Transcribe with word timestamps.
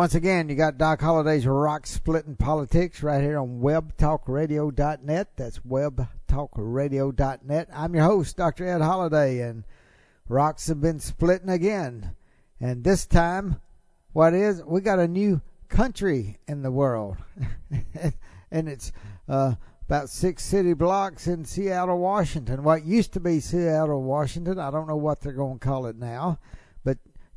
Once 0.00 0.14
again, 0.14 0.48
you 0.48 0.54
got 0.54 0.78
Doc 0.78 1.02
Holliday's 1.02 1.46
Rock 1.46 1.86
Splitting 1.86 2.36
Politics 2.36 3.02
right 3.02 3.20
here 3.20 3.38
on 3.38 3.60
webtalkradio.net. 3.60 5.36
That's 5.36 5.58
webtalkradio.net. 5.58 7.68
I'm 7.70 7.94
your 7.94 8.04
host, 8.04 8.38
Dr. 8.38 8.66
Ed 8.66 8.80
Holliday, 8.80 9.40
and 9.40 9.66
rocks 10.26 10.68
have 10.68 10.80
been 10.80 11.00
splitting 11.00 11.50
again. 11.50 12.16
And 12.58 12.82
this 12.82 13.04
time, 13.04 13.60
what 14.14 14.32
is, 14.32 14.62
we 14.64 14.80
got 14.80 15.00
a 15.00 15.06
new 15.06 15.42
country 15.68 16.38
in 16.48 16.62
the 16.62 16.72
world. 16.72 17.18
and 18.50 18.70
it's 18.70 18.92
uh, 19.28 19.56
about 19.86 20.08
six 20.08 20.42
city 20.42 20.72
blocks 20.72 21.26
in 21.26 21.44
Seattle, 21.44 21.98
Washington. 21.98 22.62
What 22.62 22.86
used 22.86 23.12
to 23.12 23.20
be 23.20 23.38
Seattle, 23.38 24.02
Washington, 24.02 24.58
I 24.58 24.70
don't 24.70 24.88
know 24.88 24.96
what 24.96 25.20
they're 25.20 25.34
going 25.34 25.58
to 25.58 25.66
call 25.66 25.84
it 25.84 25.96
now, 25.96 26.38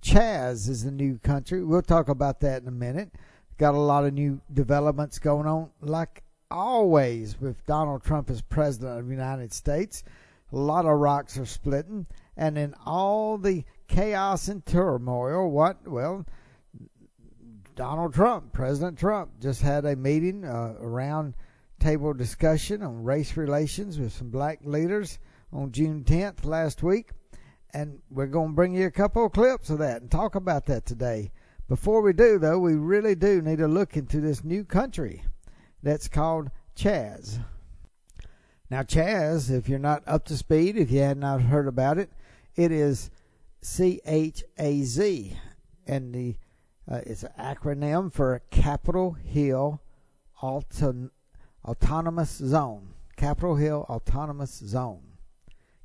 Chaz 0.03 0.67
is 0.67 0.83
the 0.83 0.91
new 0.91 1.17
country. 1.19 1.63
We'll 1.63 1.81
talk 1.81 2.09
about 2.09 2.41
that 2.41 2.61
in 2.61 2.67
a 2.67 2.71
minute. 2.71 3.11
Got 3.57 3.73
a 3.73 3.79
lot 3.79 4.03
of 4.03 4.13
new 4.13 4.41
developments 4.53 5.17
going 5.17 5.47
on, 5.47 5.69
like 5.79 6.23
always 6.51 7.39
with 7.39 7.65
Donald 7.65 8.03
Trump 8.03 8.29
as 8.29 8.41
president 8.41 8.99
of 8.99 9.05
the 9.05 9.11
United 9.11 9.53
States. 9.53 10.03
A 10.51 10.57
lot 10.57 10.85
of 10.85 10.99
rocks 10.99 11.37
are 11.37 11.45
splitting, 11.45 12.05
and 12.35 12.57
in 12.57 12.75
all 12.85 13.37
the 13.37 13.63
chaos 13.87 14.49
and 14.49 14.65
turmoil, 14.65 15.49
what? 15.49 15.87
Well, 15.87 16.25
Donald 17.75 18.13
Trump, 18.13 18.51
President 18.51 18.99
Trump, 18.99 19.39
just 19.39 19.61
had 19.61 19.85
a 19.85 19.95
meeting, 19.95 20.43
uh, 20.43 20.75
round 20.79 21.33
table 21.79 22.13
discussion 22.13 22.83
on 22.83 23.05
race 23.05 23.37
relations 23.37 23.97
with 23.97 24.11
some 24.11 24.29
black 24.29 24.59
leaders 24.63 25.17
on 25.53 25.71
June 25.71 26.03
10th 26.03 26.43
last 26.43 26.83
week 26.83 27.11
and 27.73 27.99
we're 28.09 28.27
going 28.27 28.49
to 28.49 28.55
bring 28.55 28.75
you 28.75 28.85
a 28.85 28.91
couple 28.91 29.25
of 29.25 29.31
clips 29.31 29.69
of 29.69 29.79
that 29.79 30.01
and 30.01 30.11
talk 30.11 30.35
about 30.35 30.65
that 30.67 30.85
today. 30.85 31.31
Before 31.67 32.01
we 32.01 32.13
do, 32.13 32.37
though, 32.37 32.59
we 32.59 32.75
really 32.75 33.15
do 33.15 33.41
need 33.41 33.57
to 33.57 33.67
look 33.67 33.97
into 33.97 34.21
this 34.21 34.43
new 34.43 34.63
country 34.63 35.23
that's 35.81 36.07
called 36.07 36.51
Chaz. 36.75 37.39
Now, 38.69 38.81
Chaz, 38.83 39.49
if 39.49 39.69
you're 39.69 39.79
not 39.79 40.03
up 40.05 40.25
to 40.25 40.37
speed, 40.37 40.77
if 40.77 40.91
you 40.91 40.99
had 40.99 41.17
not 41.17 41.41
heard 41.41 41.67
about 41.67 41.97
it, 41.97 42.11
it 42.55 42.71
is 42.71 43.09
C 43.61 44.01
H 44.05 44.43
A 44.57 44.83
Z, 44.83 45.37
and 45.87 46.13
the 46.13 46.35
uh, 46.91 46.99
it's 47.05 47.23
an 47.23 47.31
acronym 47.39 48.11
for 48.11 48.41
Capitol 48.51 49.13
Hill 49.13 49.81
Auton- 50.41 51.11
Autonomous 51.63 52.31
Zone. 52.31 52.93
Capitol 53.15 53.55
Hill 53.55 53.85
Autonomous 53.89 54.51
Zone. 54.51 55.03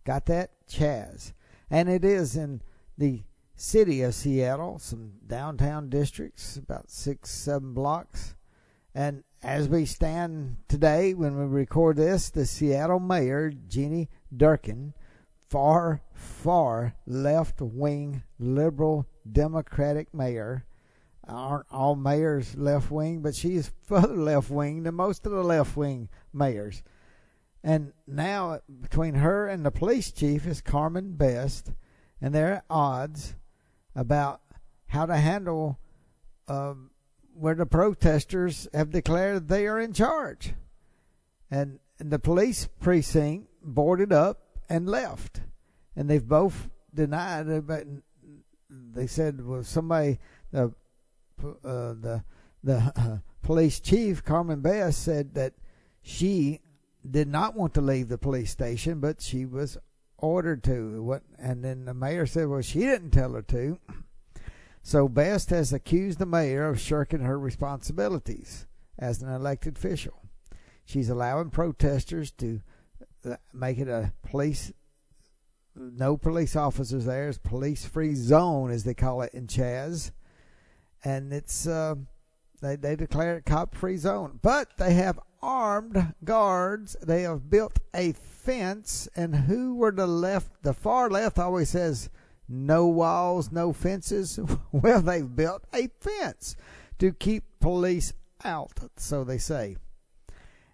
Got 0.04 0.26
that? 0.26 0.50
Chaz 0.68 1.32
and 1.70 1.88
it 1.88 2.04
is 2.04 2.36
in 2.36 2.62
the 2.96 3.22
city 3.56 4.02
of 4.02 4.14
Seattle, 4.14 4.78
some 4.78 5.12
downtown 5.26 5.88
districts, 5.88 6.56
about 6.56 6.90
six, 6.90 7.30
seven 7.30 7.74
blocks. 7.74 8.34
And 8.94 9.24
as 9.42 9.68
we 9.68 9.84
stand 9.84 10.56
today, 10.68 11.14
when 11.14 11.38
we 11.38 11.44
record 11.44 11.96
this, 11.96 12.30
the 12.30 12.46
Seattle 12.46 13.00
mayor, 13.00 13.52
Jenny 13.68 14.08
Durkan, 14.34 14.94
far, 15.48 16.02
far 16.12 16.94
left 17.06 17.60
wing 17.60 18.22
liberal 18.38 19.06
Democratic 19.30 20.12
mayor, 20.14 20.64
aren't 21.28 21.66
all 21.70 21.94
mayors 21.94 22.56
left 22.56 22.90
wing, 22.90 23.20
but 23.20 23.34
she's 23.34 23.70
further 23.82 24.16
left 24.16 24.50
wing 24.50 24.82
than 24.84 24.94
most 24.94 25.26
of 25.26 25.32
the 25.32 25.44
left 25.44 25.76
wing 25.76 26.08
mayors. 26.32 26.82
And 27.62 27.92
now, 28.06 28.60
between 28.80 29.14
her 29.14 29.48
and 29.48 29.64
the 29.64 29.70
police 29.70 30.12
chief 30.12 30.46
is 30.46 30.60
Carmen 30.60 31.14
Best, 31.16 31.72
and 32.20 32.34
they're 32.34 32.54
at 32.54 32.64
odds 32.70 33.34
about 33.94 34.40
how 34.86 35.06
to 35.06 35.16
handle 35.16 35.78
um, 36.46 36.90
where 37.34 37.54
the 37.54 37.66
protesters 37.66 38.68
have 38.72 38.90
declared 38.90 39.48
they 39.48 39.66
are 39.66 39.78
in 39.78 39.92
charge. 39.92 40.54
And, 41.50 41.78
and 41.98 42.10
the 42.10 42.18
police 42.18 42.68
precinct 42.80 43.48
boarded 43.62 44.12
up 44.12 44.40
and 44.68 44.88
left. 44.88 45.40
And 45.96 46.08
they've 46.08 46.26
both 46.26 46.68
denied 46.94 47.48
it, 47.48 47.66
but 47.66 47.86
they 48.70 49.06
said, 49.06 49.44
well, 49.44 49.62
somebody, 49.62 50.18
the, 50.52 50.72
uh, 51.42 51.52
the, 51.64 52.24
the 52.62 52.92
uh, 52.96 53.18
police 53.42 53.80
chief, 53.80 54.24
Carmen 54.24 54.60
Best, 54.60 55.02
said 55.02 55.34
that 55.34 55.54
she 56.02 56.60
did 57.10 57.28
not 57.28 57.54
want 57.54 57.74
to 57.74 57.80
leave 57.80 58.08
the 58.08 58.18
police 58.18 58.50
station, 58.50 59.00
but 59.00 59.20
she 59.20 59.44
was 59.46 59.78
ordered 60.16 60.62
to. 60.64 61.20
And 61.38 61.64
then 61.64 61.84
the 61.84 61.94
mayor 61.94 62.26
said, 62.26 62.48
"Well, 62.48 62.62
she 62.62 62.80
didn't 62.80 63.10
tell 63.10 63.32
her 63.32 63.42
to." 63.42 63.78
So 64.80 65.06
Best 65.06 65.50
has 65.50 65.70
accused 65.70 66.18
the 66.18 66.24
mayor 66.24 66.66
of 66.66 66.80
shirking 66.80 67.20
her 67.20 67.38
responsibilities 67.38 68.66
as 68.98 69.20
an 69.20 69.28
elected 69.28 69.76
official. 69.76 70.22
She's 70.86 71.10
allowing 71.10 71.50
protesters 71.50 72.30
to 72.38 72.62
uh, 73.22 73.36
make 73.52 73.76
it 73.76 73.88
a 73.88 74.14
police 74.22 74.72
no 75.78 76.16
police 76.16 76.56
officers 76.56 77.04
there. 77.04 77.28
It's 77.28 77.38
police 77.38 77.84
free 77.84 78.14
zone 78.14 78.70
as 78.70 78.84
they 78.84 78.94
call 78.94 79.22
it 79.22 79.34
in 79.34 79.46
Chaz. 79.46 80.10
And 81.04 81.32
it's 81.32 81.66
uh, 81.66 81.94
they 82.60 82.76
they 82.76 82.96
declare 82.96 83.36
it 83.36 83.44
cop 83.44 83.74
free 83.74 83.96
zone. 83.96 84.38
But 84.42 84.76
they 84.78 84.94
have 84.94 85.20
armed 85.42 86.14
guards. 86.24 86.96
They 87.02 87.22
have 87.22 87.50
built 87.50 87.78
a 87.94 88.12
fence, 88.12 89.08
and 89.16 89.34
who 89.34 89.74
were 89.74 89.92
the 89.92 90.06
left? 90.06 90.62
The 90.62 90.72
far 90.72 91.10
left 91.10 91.38
always 91.38 91.70
says 91.70 92.10
no 92.48 92.86
walls, 92.86 93.52
no 93.52 93.72
fences. 93.72 94.38
well, 94.72 95.02
they've 95.02 95.36
built 95.36 95.64
a 95.72 95.88
fence 96.00 96.56
to 96.98 97.12
keep 97.12 97.44
police 97.60 98.12
out, 98.44 98.72
so 98.96 99.24
they 99.24 99.38
say. 99.38 99.76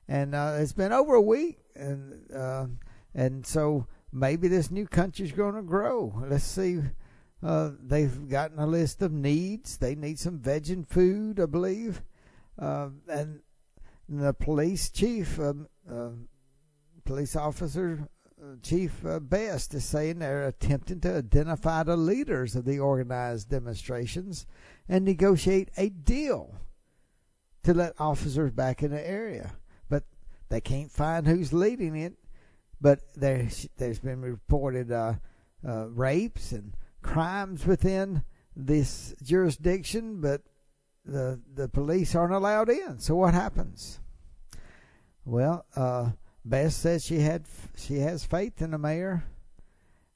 And 0.07 0.35
uh, 0.35 0.57
it's 0.59 0.73
been 0.73 0.93
over 0.93 1.15
a 1.15 1.21
week, 1.21 1.59
and 1.75 2.31
uh, 2.35 2.67
and 3.15 3.47
so 3.47 3.87
maybe 4.13 4.49
this 4.49 4.71
new 4.71 4.87
country's 4.87 5.33
going 5.33 5.55
to 5.55 5.63
grow. 5.63 6.23
Let's 6.29 6.45
see. 6.45 6.81
Uh, 7.43 7.73
they've 7.83 8.29
gotten 8.29 8.59
a 8.59 8.67
list 8.67 9.03
of 9.03 9.13
needs. 9.13 9.77
They 9.77 9.95
need 9.95 10.19
some 10.19 10.39
vegan 10.39 10.85
food, 10.85 11.41
I 11.41 11.47
believe, 11.47 12.03
uh, 12.59 12.89
and 13.09 13.41
the 14.09 14.33
police 14.33 14.91
chief, 14.91 15.39
uh, 15.39 15.53
police 17.05 17.37
officer 17.37 18.09
uh, 18.45 18.57
Chief 18.63 19.05
uh, 19.07 19.21
Best 19.21 19.73
is 19.75 19.85
saying 19.85 20.19
they're 20.19 20.47
attempting 20.47 21.01
to 21.01 21.17
identify 21.19 21.83
the 21.83 21.97
leaders 21.97 22.55
of 22.55 22.65
the 22.65 22.79
organized 22.79 23.49
demonstrations 23.49 24.47
and 24.89 25.05
negotiate 25.05 25.71
a 25.77 25.89
deal 25.89 26.55
to 27.63 27.73
let 27.73 27.95
officers 27.99 28.51
back 28.51 28.83
in 28.83 28.91
the 28.91 29.09
area. 29.09 29.53
But 29.89 30.05
they 30.51 30.61
can't 30.61 30.91
find 30.91 31.27
who's 31.27 31.53
leading 31.53 31.97
it. 31.97 32.15
But 32.81 33.01
there's 33.17 33.67
there's 33.79 34.01
been 34.01 34.21
reported 34.21 34.93
uh, 34.93 35.15
uh, 35.67 35.87
rapes 35.89 36.53
and 36.53 36.77
crimes 37.01 37.67
within 37.67 38.25
this 38.55 39.15
jurisdiction, 39.23 40.21
but 40.21 40.43
the 41.07 41.41
the 41.55 41.69
police 41.69 42.15
aren't 42.15 42.35
allowed 42.35 42.69
in. 42.69 42.99
So 42.99 43.15
what 43.15 43.33
happens? 43.33 44.01
Well, 45.25 45.65
uh, 45.75 46.11
Best 46.45 46.81
says 46.81 47.05
she 47.05 47.21
had 47.21 47.47
she 47.77 48.01
has 48.01 48.25
faith 48.25 48.61
in 48.61 48.73
the 48.73 48.79
mayor, 48.79 49.25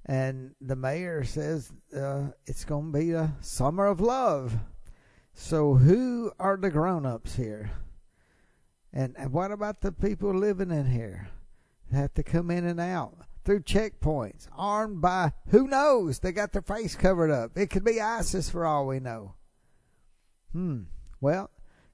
and 0.05 0.55
the 0.61 0.77
mayor 0.77 1.25
says 1.25 1.73
uh, 1.97 2.29
it's 2.47 2.65
going 2.65 2.93
to 2.93 2.99
be 2.99 3.13
a 3.13 3.35
summer 3.41 3.87
of 3.87 4.01
love. 4.01 4.55
So 5.33 5.75
who 5.75 6.33
are 6.39 6.57
the 6.57 6.71
grown-ups 6.71 7.37
here? 7.37 7.71
And, 8.93 9.15
and 9.17 9.33
what 9.33 9.53
about 9.53 9.81
the 9.81 9.93
people 9.93 10.35
living 10.35 10.71
in 10.71 10.91
here? 10.91 11.29
They 11.91 11.99
have 11.99 12.15
to 12.15 12.23
come 12.23 12.51
in 12.51 12.67
and 12.67 12.81
out. 12.81 13.15
through 13.49 13.61
checkpoints, 13.61 14.47
armed 14.59 15.01
by 15.01 15.33
who 15.49 15.67
knows? 15.67 16.19
They 16.19 16.33
got 16.33 16.53
their 16.53 16.61
face 16.61 16.95
covered 16.95 17.31
up. 17.31 17.57
It 17.57 17.71
could 17.71 17.83
be 17.83 17.99
ISIS 17.99 18.51
for 18.51 18.67
all 18.67 18.87
we 18.87 19.01
know. 19.01 19.37
Hmm. 20.53 20.83
Well, 21.19 21.51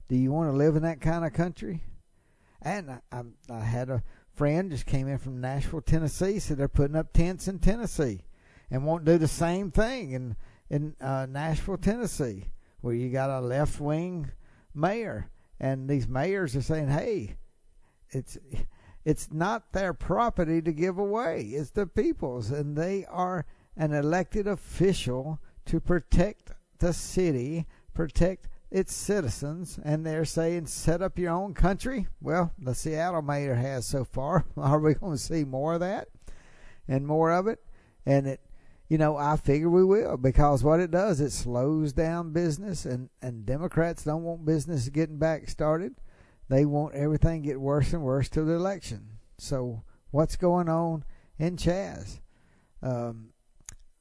do 0.09 0.17
you 0.17 0.33
want 0.33 0.51
to 0.51 0.57
live 0.57 0.75
in 0.75 0.83
that 0.83 0.99
kind 0.99 1.23
of 1.23 1.31
country? 1.31 1.81
And 2.65 2.89
I, 2.89 2.99
I, 3.11 3.21
I 3.49 3.59
had 3.59 3.91
a 3.91 4.03
friend 4.33 4.71
just 4.71 4.87
came 4.87 5.07
in 5.07 5.19
from 5.19 5.39
Nashville, 5.39 5.81
Tennessee, 5.81 6.39
said 6.39 6.57
they're 6.57 6.67
putting 6.67 6.95
up 6.95 7.13
tents 7.13 7.47
in 7.47 7.59
Tennessee, 7.59 8.25
and 8.71 8.83
won't 8.83 9.05
do 9.05 9.19
the 9.19 9.27
same 9.27 9.71
thing 9.71 10.11
in 10.11 10.35
in 10.67 10.95
uh, 10.99 11.27
Nashville, 11.29 11.77
Tennessee, 11.77 12.45
where 12.81 12.95
you 12.95 13.11
got 13.11 13.29
a 13.29 13.39
left 13.39 13.79
wing 13.79 14.31
mayor, 14.73 15.29
and 15.59 15.87
these 15.87 16.07
mayors 16.07 16.55
are 16.55 16.61
saying, 16.63 16.89
"Hey, 16.89 17.37
it's 18.09 18.35
it's 19.05 19.31
not 19.31 19.71
their 19.71 19.93
property 19.93 20.59
to 20.63 20.73
give 20.73 20.97
away; 20.97 21.43
it's 21.43 21.69
the 21.69 21.85
people's, 21.85 22.49
and 22.49 22.75
they 22.75 23.05
are 23.05 23.45
an 23.77 23.93
elected 23.93 24.47
official 24.47 25.39
to 25.65 25.79
protect 25.79 26.51
the 26.79 26.93
city, 26.93 27.67
protect 27.93 28.49
its 28.71 28.93
citizens, 28.93 29.79
and 29.83 30.05
they're 30.05 30.25
saying, 30.25 30.67
set 30.67 31.01
up 31.01 31.19
your 31.19 31.31
own 31.31 31.53
country. 31.53 32.07
Well, 32.19 32.51
the 32.57 32.75
Seattle 32.75 33.21
mayor 33.21 33.55
has 33.55 33.85
so 33.85 34.03
far. 34.03 34.45
Are 34.57 34.79
we 34.79 34.95
going 34.95 35.13
to 35.13 35.17
see 35.17 35.43
more 35.43 35.75
of 35.75 35.79
that 35.81 36.09
and 36.87 37.07
more 37.07 37.31
of 37.31 37.47
it? 37.47 37.63
And 38.05 38.27
it, 38.27 38.41
you 38.87 38.97
know, 38.97 39.17
I 39.17 39.37
figure 39.37 39.69
we 39.69 39.83
will 39.83 40.17
because 40.17 40.63
what 40.63 40.79
it 40.79 40.91
does, 40.91 41.19
it 41.19 41.31
slows 41.31 41.93
down 41.93 42.33
business, 42.33 42.85
and 42.85 43.09
and 43.21 43.45
Democrats 43.45 44.03
don't 44.03 44.23
want 44.23 44.45
business 44.45 44.89
getting 44.89 45.17
back 45.17 45.49
started. 45.49 45.95
They 46.49 46.65
want 46.65 46.93
everything 46.93 47.41
get 47.41 47.59
worse 47.59 47.93
and 47.93 48.03
worse 48.03 48.29
till 48.29 48.45
the 48.45 48.53
election. 48.53 49.17
So 49.39 49.83
what's 50.11 50.35
going 50.35 50.69
on 50.69 51.03
in 51.39 51.55
Chaz? 51.55 52.19
Um, 52.83 53.29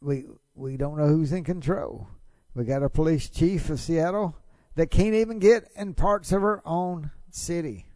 we 0.02 0.26
we 0.54 0.76
don't 0.76 0.98
know 0.98 1.08
who's 1.08 1.32
in 1.32 1.44
control. 1.44 2.08
We 2.54 2.64
got 2.64 2.82
a 2.82 2.90
police 2.90 3.30
chief 3.30 3.70
of 3.70 3.80
Seattle 3.80 4.36
that 4.74 4.90
can't 4.90 5.14
even 5.14 5.38
get 5.38 5.68
in 5.76 5.94
parts 5.94 6.32
of 6.32 6.42
her 6.42 6.62
own 6.64 7.10
city. 7.30 7.86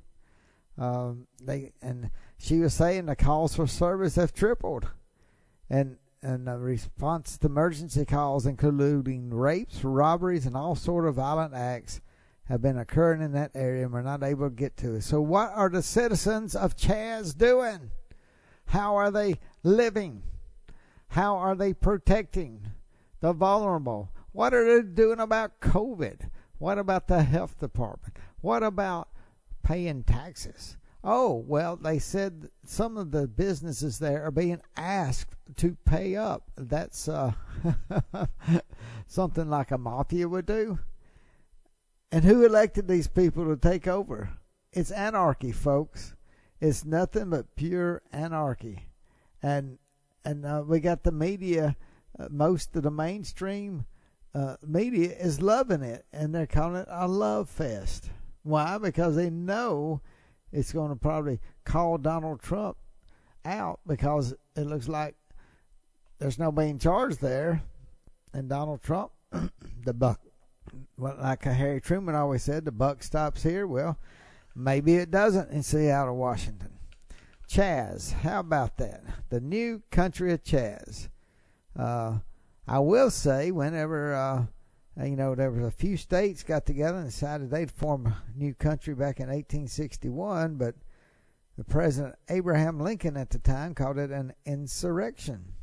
Um, 0.76 1.26
they 1.42 1.72
and 1.82 2.10
she 2.38 2.58
was 2.60 2.74
saying 2.74 3.06
the 3.06 3.16
calls 3.16 3.56
for 3.56 3.66
service 3.66 4.14
have 4.14 4.32
tripled, 4.32 4.88
and 5.68 5.96
and 6.22 6.46
the 6.46 6.58
response 6.58 7.38
to 7.38 7.46
emergency 7.46 8.04
calls, 8.04 8.46
including 8.46 9.30
rapes, 9.30 9.84
robberies, 9.84 10.46
and 10.46 10.56
all 10.56 10.74
sort 10.74 11.06
of 11.06 11.16
violent 11.16 11.54
acts, 11.54 12.00
have 12.44 12.62
been 12.62 12.78
occurring 12.78 13.22
in 13.22 13.32
that 13.32 13.50
area, 13.54 13.84
and 13.84 13.92
we're 13.92 14.02
not 14.02 14.22
able 14.22 14.48
to 14.48 14.54
get 14.54 14.76
to 14.78 14.94
it. 14.94 15.02
So, 15.02 15.20
what 15.20 15.50
are 15.54 15.68
the 15.68 15.82
citizens 15.82 16.56
of 16.56 16.76
Chaz 16.76 17.36
doing? 17.36 17.90
How 18.66 18.96
are 18.96 19.10
they 19.10 19.36
living? 19.62 20.22
How 21.08 21.36
are 21.36 21.54
they 21.54 21.72
protecting 21.72 22.68
the 23.20 23.32
vulnerable? 23.32 24.10
What 24.32 24.54
are 24.54 24.82
they 24.82 24.88
doing 24.88 25.20
about 25.20 25.60
COVID? 25.60 26.30
What 26.58 26.78
about 26.78 27.08
the 27.08 27.22
health 27.22 27.58
department? 27.58 28.16
What 28.40 28.62
about 28.62 29.08
paying 29.62 30.02
taxes? 30.02 30.76
Oh, 31.04 31.44
well, 31.46 31.76
they 31.76 31.98
said 31.98 32.50
some 32.64 32.96
of 32.96 33.12
the 33.12 33.28
businesses 33.28 33.98
there 33.98 34.24
are 34.24 34.32
being 34.32 34.60
asked 34.76 35.36
to 35.56 35.76
pay 35.84 36.16
up. 36.16 36.50
That's 36.56 37.08
uh, 37.08 37.32
something 39.06 39.48
like 39.48 39.70
a 39.70 39.78
mafia 39.78 40.28
would 40.28 40.46
do. 40.46 40.80
And 42.10 42.24
who 42.24 42.44
elected 42.44 42.88
these 42.88 43.06
people 43.06 43.46
to 43.46 43.56
take 43.56 43.86
over? 43.86 44.30
It's 44.72 44.90
anarchy, 44.90 45.52
folks. 45.52 46.14
It's 46.60 46.84
nothing 46.84 47.30
but 47.30 47.54
pure 47.54 48.02
anarchy. 48.12 48.88
And 49.42 49.78
and 50.24 50.44
uh, 50.44 50.64
we 50.66 50.80
got 50.80 51.04
the 51.04 51.12
media, 51.12 51.76
uh, 52.18 52.26
most 52.30 52.74
of 52.76 52.82
the 52.82 52.90
mainstream 52.90 53.86
uh, 54.34 54.56
media 54.66 55.10
is 55.16 55.40
loving 55.40 55.82
it, 55.82 56.04
and 56.12 56.34
they're 56.34 56.46
calling 56.46 56.82
it 56.82 56.88
a 56.90 57.08
love 57.08 57.48
fest. 57.48 58.10
Why? 58.42 58.78
Because 58.78 59.16
they 59.16 59.30
know 59.30 60.00
it's 60.52 60.72
going 60.72 60.90
to 60.90 60.96
probably 60.96 61.40
call 61.64 61.98
Donald 61.98 62.40
Trump 62.40 62.76
out 63.44 63.80
because 63.86 64.34
it 64.56 64.62
looks 64.62 64.88
like 64.88 65.16
there's 66.18 66.38
nobody 66.38 66.70
in 66.70 66.78
charge 66.78 67.18
there, 67.18 67.62
and 68.32 68.48
Donald 68.48 68.82
Trump, 68.82 69.12
the 69.84 69.94
buck, 69.94 70.20
well, 70.96 71.16
like 71.20 71.44
Harry 71.44 71.80
Truman 71.80 72.14
always 72.14 72.42
said, 72.42 72.64
the 72.64 72.72
buck 72.72 73.02
stops 73.02 73.42
here. 73.42 73.66
Well, 73.66 73.98
maybe 74.54 74.96
it 74.96 75.10
doesn't 75.10 75.50
in 75.50 75.62
Seattle, 75.62 76.16
Washington. 76.16 76.72
Chaz, 77.48 78.12
how 78.12 78.40
about 78.40 78.76
that? 78.76 79.02
The 79.30 79.40
new 79.40 79.82
country 79.90 80.32
of 80.32 80.42
Chaz. 80.42 81.08
Uh, 81.74 82.18
I 82.70 82.80
will 82.80 83.10
say, 83.10 83.50
whenever 83.50 84.14
uh, 84.14 84.44
you 85.02 85.16
know 85.16 85.34
there 85.34 85.50
was 85.50 85.64
a 85.64 85.70
few 85.70 85.96
states 85.96 86.42
got 86.42 86.66
together 86.66 86.98
and 86.98 87.06
decided 87.06 87.50
they'd 87.50 87.70
form 87.70 88.06
a 88.06 88.22
new 88.36 88.52
country 88.52 88.94
back 88.94 89.20
in 89.20 89.28
1861, 89.28 90.56
but 90.56 90.74
the 91.56 91.64
President 91.64 92.14
Abraham 92.28 92.78
Lincoln 92.78 93.16
at 93.16 93.30
the 93.30 93.38
time 93.38 93.74
called 93.74 93.96
it 93.96 94.10
an 94.10 94.34
insurrection, 94.44 95.54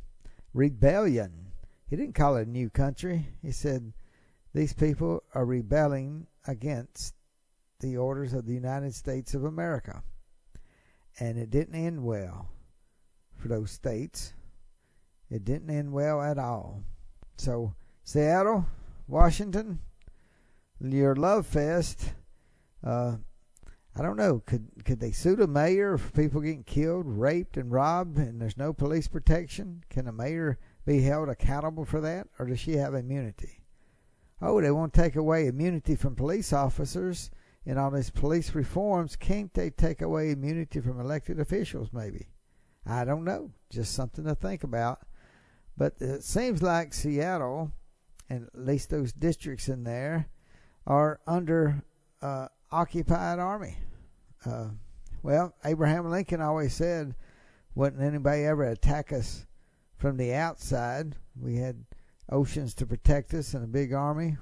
rebellion. 0.52 1.52
He 1.86 1.94
didn't 1.94 2.16
call 2.16 2.36
it 2.36 2.48
a 2.48 2.50
new 2.50 2.70
country. 2.70 3.28
He 3.40 3.52
said 3.52 3.92
these 4.52 4.72
people 4.72 5.22
are 5.32 5.44
rebelling 5.44 6.26
against 6.48 7.14
the 7.78 7.96
orders 7.96 8.32
of 8.32 8.46
the 8.46 8.54
United 8.54 8.94
States 8.94 9.32
of 9.32 9.44
America. 9.44 10.02
And 11.20 11.38
it 11.38 11.50
didn't 11.50 11.76
end 11.76 12.04
well 12.04 12.48
for 13.36 13.46
those 13.46 13.70
states. 13.70 14.32
It 15.30 15.44
didn't 15.44 15.70
end 15.70 15.92
well 15.92 16.20
at 16.20 16.38
all. 16.38 16.82
So, 17.36 17.74
Seattle, 18.02 18.66
Washington, 19.08 19.80
your 20.80 21.14
love 21.14 21.46
fest. 21.46 22.12
Uh, 22.82 23.16
I 23.98 24.02
don't 24.02 24.16
know. 24.16 24.42
Could 24.44 24.84
could 24.84 25.00
they 25.00 25.12
sue 25.12 25.36
the 25.36 25.46
mayor 25.46 25.96
for 25.96 26.10
people 26.10 26.40
getting 26.40 26.64
killed, 26.64 27.06
raped, 27.06 27.56
and 27.56 27.72
robbed, 27.72 28.18
and 28.18 28.40
there's 28.40 28.56
no 28.58 28.72
police 28.72 29.08
protection? 29.08 29.84
Can 29.88 30.04
the 30.04 30.12
mayor 30.12 30.58
be 30.84 31.00
held 31.00 31.28
accountable 31.28 31.84
for 31.84 32.00
that, 32.02 32.28
or 32.38 32.46
does 32.46 32.60
she 32.60 32.72
have 32.72 32.94
immunity? 32.94 33.62
Oh, 34.42 34.60
they 34.60 34.70
won't 34.70 34.92
take 34.92 35.16
away 35.16 35.46
immunity 35.46 35.96
from 35.96 36.14
police 36.14 36.52
officers 36.52 37.30
and 37.64 37.78
all 37.78 37.90
these 37.90 38.10
police 38.10 38.54
reforms. 38.54 39.16
Can't 39.16 39.52
they 39.54 39.70
take 39.70 40.02
away 40.02 40.30
immunity 40.30 40.80
from 40.80 41.00
elected 41.00 41.40
officials? 41.40 41.88
Maybe. 41.92 42.28
I 42.84 43.04
don't 43.04 43.24
know. 43.24 43.50
Just 43.70 43.94
something 43.94 44.24
to 44.24 44.34
think 44.34 44.62
about. 44.62 45.00
But 45.76 45.94
it 46.00 46.22
seems 46.22 46.62
like 46.62 46.94
Seattle, 46.94 47.72
and 48.30 48.46
at 48.46 48.58
least 48.58 48.90
those 48.90 49.12
districts 49.12 49.68
in 49.68 49.84
there, 49.84 50.28
are 50.86 51.20
under 51.26 51.82
uh, 52.22 52.48
occupied 52.70 53.38
army. 53.38 53.76
Uh, 54.44 54.68
well, 55.22 55.54
Abraham 55.64 56.10
Lincoln 56.10 56.40
always 56.40 56.74
said, 56.74 57.14
"Wouldn't 57.74 58.02
anybody 58.02 58.44
ever 58.44 58.64
attack 58.64 59.12
us 59.12 59.46
from 59.96 60.16
the 60.16 60.32
outside? 60.32 61.16
We 61.38 61.56
had 61.56 61.84
oceans 62.30 62.74
to 62.74 62.86
protect 62.86 63.34
us 63.34 63.54
and 63.54 63.64
a 63.64 63.68
big 63.68 63.92
army." 63.92 64.38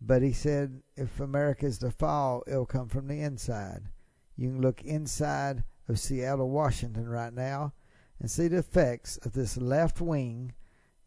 But 0.00 0.22
he 0.22 0.32
said, 0.32 0.82
"If 0.96 1.20
America 1.20 1.66
is 1.66 1.78
to 1.78 1.90
fall, 1.90 2.44
it'll 2.46 2.66
come 2.66 2.88
from 2.88 3.08
the 3.08 3.20
inside." 3.20 3.82
You 4.36 4.50
can 4.50 4.60
look 4.60 4.82
inside 4.82 5.64
of 5.88 5.98
Seattle, 5.98 6.48
Washington, 6.48 7.08
right 7.08 7.32
now, 7.32 7.72
and 8.20 8.30
see 8.30 8.48
the 8.48 8.58
effects 8.58 9.16
of 9.18 9.32
this 9.32 9.56
left 9.56 10.00
wing, 10.00 10.54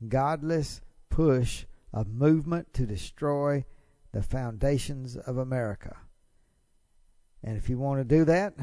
godless 0.08 0.82
push 1.10 1.66
of 1.94 2.08
movement 2.08 2.74
to 2.74 2.86
destroy 2.86 3.66
the 4.12 4.24
foundations 4.24 5.18
of 5.18 5.38
America. 5.38 5.98
And 7.44 7.58
if 7.58 7.70
you 7.70 7.78
want 7.78 8.00
to 8.00 8.18
do 8.18 8.26
that, 8.26 8.54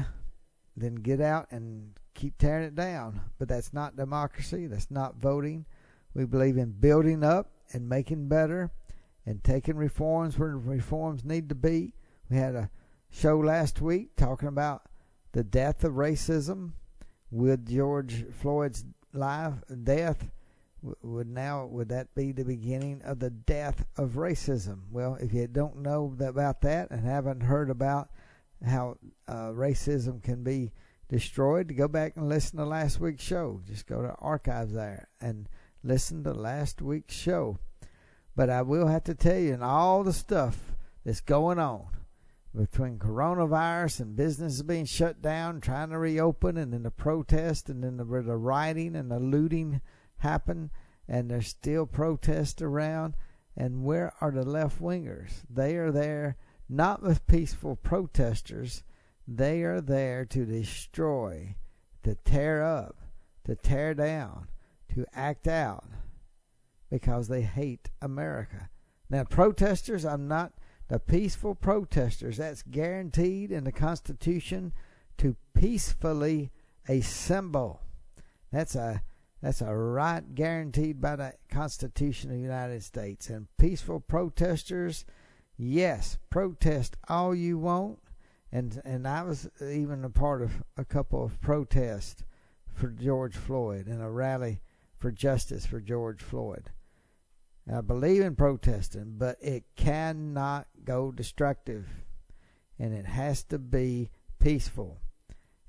then 0.75 0.95
get 0.95 1.21
out 1.21 1.47
and 1.51 1.91
keep 2.13 2.37
tearing 2.37 2.65
it 2.65 2.75
down. 2.75 3.21
But 3.37 3.47
that's 3.47 3.73
not 3.73 3.95
democracy, 3.95 4.67
that's 4.67 4.91
not 4.91 5.17
voting. 5.17 5.65
We 6.13 6.25
believe 6.25 6.57
in 6.57 6.71
building 6.71 7.23
up 7.23 7.51
and 7.71 7.87
making 7.87 8.29
better 8.29 8.71
and 9.25 9.43
taking 9.43 9.75
reforms 9.75 10.37
where 10.39 10.57
reforms 10.57 11.23
need 11.23 11.49
to 11.49 11.55
be. 11.55 11.93
We 12.29 12.37
had 12.37 12.55
a 12.55 12.69
show 13.09 13.37
last 13.37 13.81
week 13.81 14.15
talking 14.15 14.47
about 14.47 14.83
the 15.33 15.43
death 15.43 15.83
of 15.83 15.93
racism 15.93 16.71
with 17.31 17.69
George 17.69 18.25
Floyd's 18.31 18.85
life 19.13 19.53
death 19.83 20.29
would 21.01 21.27
now 21.27 21.65
would 21.65 21.89
that 21.89 22.13
be 22.15 22.31
the 22.31 22.45
beginning 22.45 23.01
of 23.03 23.19
the 23.19 23.29
death 23.29 23.85
of 23.97 24.11
racism? 24.11 24.83
Well, 24.91 25.17
if 25.19 25.33
you 25.33 25.47
don't 25.47 25.81
know 25.81 26.15
about 26.19 26.61
that 26.61 26.89
and 26.91 27.05
haven't 27.05 27.41
heard 27.41 27.69
about 27.69 28.09
how 28.65 28.97
uh, 29.27 29.49
racism 29.49 30.23
can 30.23 30.43
be 30.43 30.71
destroyed, 31.09 31.75
go 31.75 31.87
back 31.87 32.15
and 32.15 32.29
listen 32.29 32.57
to 32.59 32.65
last 32.65 32.99
week's 32.99 33.23
show. 33.23 33.61
Just 33.67 33.87
go 33.87 34.01
to 34.01 34.15
archives 34.19 34.73
there 34.73 35.09
and 35.19 35.49
listen 35.83 36.23
to 36.23 36.33
last 36.33 36.81
week's 36.81 37.15
show. 37.15 37.57
But 38.35 38.49
I 38.49 38.61
will 38.61 38.87
have 38.87 39.03
to 39.05 39.15
tell 39.15 39.37
you, 39.37 39.53
and 39.53 39.63
all 39.63 40.03
the 40.03 40.13
stuff 40.13 40.75
that's 41.03 41.21
going 41.21 41.59
on 41.59 41.87
between 42.55 42.97
coronavirus 42.97 43.99
and 43.99 44.15
businesses 44.15 44.63
being 44.63 44.85
shut 44.85 45.21
down, 45.21 45.61
trying 45.61 45.89
to 45.89 45.97
reopen, 45.97 46.57
and 46.57 46.73
then 46.73 46.83
the 46.83 46.91
protest, 46.91 47.69
and 47.69 47.83
then 47.83 47.97
the, 47.97 48.03
the 48.03 48.37
rioting 48.37 48.95
and 48.95 49.11
the 49.11 49.19
looting 49.19 49.81
happen, 50.17 50.71
and 51.07 51.29
there's 51.29 51.47
still 51.47 51.85
protests 51.85 52.61
around. 52.61 53.15
And 53.55 53.83
where 53.83 54.13
are 54.21 54.31
the 54.31 54.43
left 54.43 54.81
wingers? 54.81 55.43
They 55.49 55.75
are 55.75 55.91
there 55.91 56.37
not 56.67 57.01
with 57.01 57.27
peaceful 57.27 57.75
protesters. 57.75 58.83
They 59.27 59.63
are 59.63 59.81
there 59.81 60.25
to 60.25 60.45
destroy, 60.45 61.55
to 62.03 62.15
tear 62.15 62.63
up, 62.63 62.95
to 63.45 63.55
tear 63.55 63.93
down, 63.93 64.47
to 64.93 65.05
act 65.13 65.47
out 65.47 65.85
because 66.89 67.27
they 67.27 67.41
hate 67.41 67.89
America. 68.01 68.69
Now, 69.09 69.23
protesters, 69.23 70.05
I'm 70.05 70.27
not 70.27 70.53
the 70.89 70.99
peaceful 70.99 71.53
protesters, 71.53 72.37
that's 72.37 72.63
guaranteed 72.63 73.51
in 73.51 73.63
the 73.63 73.71
Constitution 73.71 74.73
to 75.19 75.35
peacefully 75.53 76.51
assemble. 76.87 77.81
That's 78.51 78.75
a 78.75 79.03
that's 79.41 79.61
a 79.61 79.73
right 79.73 80.35
guaranteed 80.35 80.99
by 80.99 81.15
the 81.15 81.33
Constitution 81.49 82.29
of 82.29 82.35
the 82.35 82.41
United 82.41 82.83
States. 82.83 83.29
And 83.29 83.47
peaceful 83.57 84.01
protesters, 84.01 85.05
yes, 85.57 86.17
protest 86.29 86.97
all 87.07 87.33
you 87.33 87.57
want. 87.57 87.99
And 88.51 88.81
and 88.83 89.07
I 89.07 89.21
was 89.21 89.47
even 89.61 90.03
a 90.03 90.09
part 90.09 90.41
of 90.41 90.63
a 90.75 90.83
couple 90.83 91.23
of 91.23 91.39
protests 91.39 92.23
for 92.73 92.89
George 92.89 93.35
Floyd 93.35 93.85
and 93.85 94.01
a 94.01 94.09
rally 94.09 94.61
for 94.97 95.11
justice 95.11 95.67
for 95.67 95.79
George 95.79 96.23
Floyd. 96.23 96.71
I 97.71 97.81
believe 97.81 98.21
in 98.21 98.35
protesting, 98.35 99.15
but 99.17 99.37
it 99.41 99.63
cannot 99.75 100.67
go 100.83 101.11
destructive. 101.11 101.87
And 102.79 102.93
it 102.93 103.05
has 103.05 103.43
to 103.45 103.59
be 103.59 104.09
peaceful. 104.39 105.01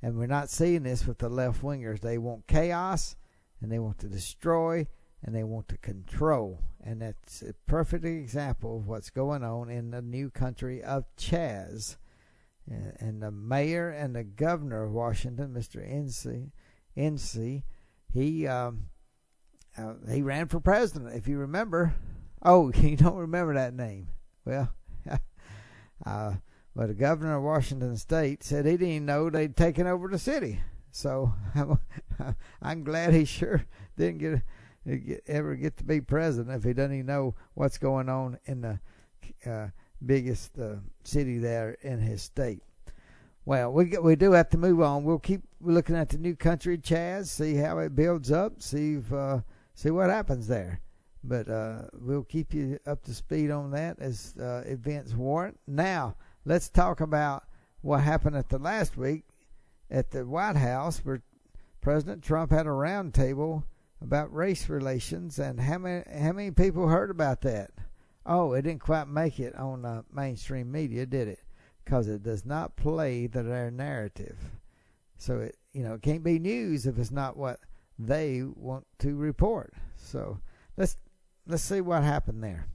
And 0.02 0.16
we're 0.16 0.26
not 0.26 0.48
seeing 0.48 0.84
this 0.84 1.06
with 1.06 1.18
the 1.18 1.28
left 1.28 1.62
wingers. 1.62 2.00
They 2.00 2.18
want 2.18 2.46
chaos 2.46 3.16
and 3.60 3.70
they 3.70 3.78
want 3.78 3.98
to 3.98 4.08
destroy 4.08 4.86
and 5.22 5.34
they 5.34 5.44
want 5.44 5.68
to 5.68 5.76
control. 5.78 6.62
And 6.82 7.02
that's 7.02 7.42
a 7.42 7.52
perfect 7.66 8.04
example 8.04 8.78
of 8.78 8.86
what's 8.86 9.10
going 9.10 9.44
on 9.44 9.68
in 9.68 9.90
the 9.90 10.00
new 10.00 10.30
country 10.30 10.82
of 10.82 11.04
Chaz. 11.16 11.96
And 12.66 13.20
the 13.20 13.32
mayor 13.32 13.90
and 13.90 14.14
the 14.14 14.24
governor 14.24 14.84
of 14.84 14.92
Washington, 14.92 15.52
Mr. 15.52 15.84
Inslee, 16.96 17.62
he 18.12 18.46
um, 18.46 18.88
uh, 19.80 20.12
he 20.12 20.22
ran 20.22 20.48
for 20.48 20.60
president, 20.60 21.14
if 21.14 21.26
you 21.28 21.38
remember. 21.38 21.94
Oh, 22.42 22.72
you 22.74 22.96
don't 22.96 23.16
remember 23.16 23.54
that 23.54 23.74
name? 23.74 24.08
Well, 24.44 24.72
uh, 26.06 26.34
but 26.74 26.88
the 26.88 26.94
governor 26.94 27.36
of 27.36 27.42
Washington 27.42 27.96
State 27.96 28.42
said 28.42 28.66
he 28.66 28.76
didn't 28.76 29.06
know 29.06 29.28
they'd 29.28 29.56
taken 29.56 29.86
over 29.86 30.08
the 30.08 30.18
city. 30.18 30.60
So 30.92 31.32
I'm 32.62 32.84
glad 32.84 33.12
he 33.12 33.24
sure 33.24 33.64
didn't 33.96 34.18
get, 34.86 35.22
ever 35.26 35.54
get 35.54 35.76
to 35.78 35.84
be 35.84 36.00
president 36.00 36.56
if 36.56 36.64
he 36.64 36.72
doesn't 36.72 36.94
even 36.94 37.06
know 37.06 37.34
what's 37.54 37.78
going 37.78 38.08
on 38.08 38.38
in 38.46 38.60
the 38.60 38.80
uh, 39.48 39.68
biggest 40.04 40.58
uh, 40.58 40.76
city 41.04 41.38
there 41.38 41.76
in 41.82 42.00
his 42.00 42.22
state. 42.22 42.62
Well, 43.44 43.72
we 43.72 43.96
we 43.98 44.16
do 44.16 44.32
have 44.32 44.50
to 44.50 44.58
move 44.58 44.80
on. 44.80 45.02
We'll 45.02 45.18
keep 45.18 45.42
looking 45.60 45.96
at 45.96 46.10
the 46.10 46.18
new 46.18 46.36
country, 46.36 46.76
Chaz, 46.76 47.26
see 47.26 47.54
how 47.54 47.78
it 47.78 47.94
builds 47.94 48.30
up, 48.30 48.62
see 48.62 48.94
if 48.94 49.12
uh, 49.12 49.40
see 49.74 49.90
what 49.90 50.10
happens 50.10 50.48
there. 50.48 50.80
But 51.22 51.48
uh, 51.48 51.82
we'll 51.92 52.24
keep 52.24 52.54
you 52.54 52.78
up 52.86 53.04
to 53.04 53.14
speed 53.14 53.50
on 53.50 53.72
that 53.72 53.98
as 53.98 54.34
uh, 54.40 54.62
events 54.66 55.14
warrant. 55.14 55.58
Now, 55.66 56.16
let's 56.44 56.70
talk 56.70 57.00
about 57.00 57.44
what 57.82 58.00
happened 58.00 58.36
at 58.36 58.48
the 58.48 58.58
last 58.58 58.96
week 58.96 59.24
at 59.90 60.10
the 60.10 60.24
White 60.24 60.56
House, 60.56 61.00
where 61.04 61.22
President 61.80 62.22
Trump 62.22 62.50
had 62.50 62.66
a 62.66 62.70
roundtable 62.70 63.64
about 64.00 64.34
race 64.34 64.68
relations, 64.68 65.38
and 65.38 65.60
how 65.60 65.78
many 65.78 66.04
how 66.10 66.32
many 66.32 66.50
people 66.50 66.88
heard 66.88 67.10
about 67.10 67.42
that? 67.42 67.70
Oh, 68.24 68.52
it 68.52 68.62
didn't 68.62 68.80
quite 68.80 69.08
make 69.08 69.40
it 69.40 69.54
on 69.56 69.84
uh, 69.84 70.02
mainstream 70.12 70.70
media, 70.70 71.06
did 71.06 71.28
it? 71.28 71.40
Because 71.84 72.08
it 72.08 72.22
does 72.22 72.44
not 72.44 72.76
play 72.76 73.26
the, 73.26 73.42
their 73.42 73.70
narrative. 73.70 74.38
So 75.18 75.40
it 75.40 75.56
you 75.72 75.82
know 75.82 75.94
it 75.94 76.02
can't 76.02 76.24
be 76.24 76.38
news 76.38 76.86
if 76.86 76.98
it's 76.98 77.10
not 77.10 77.36
what 77.36 77.60
they 78.06 78.42
want 78.42 78.86
to 79.00 79.14
report. 79.14 79.74
So 79.96 80.40
let's 80.76 80.96
let's 81.46 81.62
see 81.62 81.80
what 81.80 82.02
happened 82.02 82.42
there. 82.42 82.66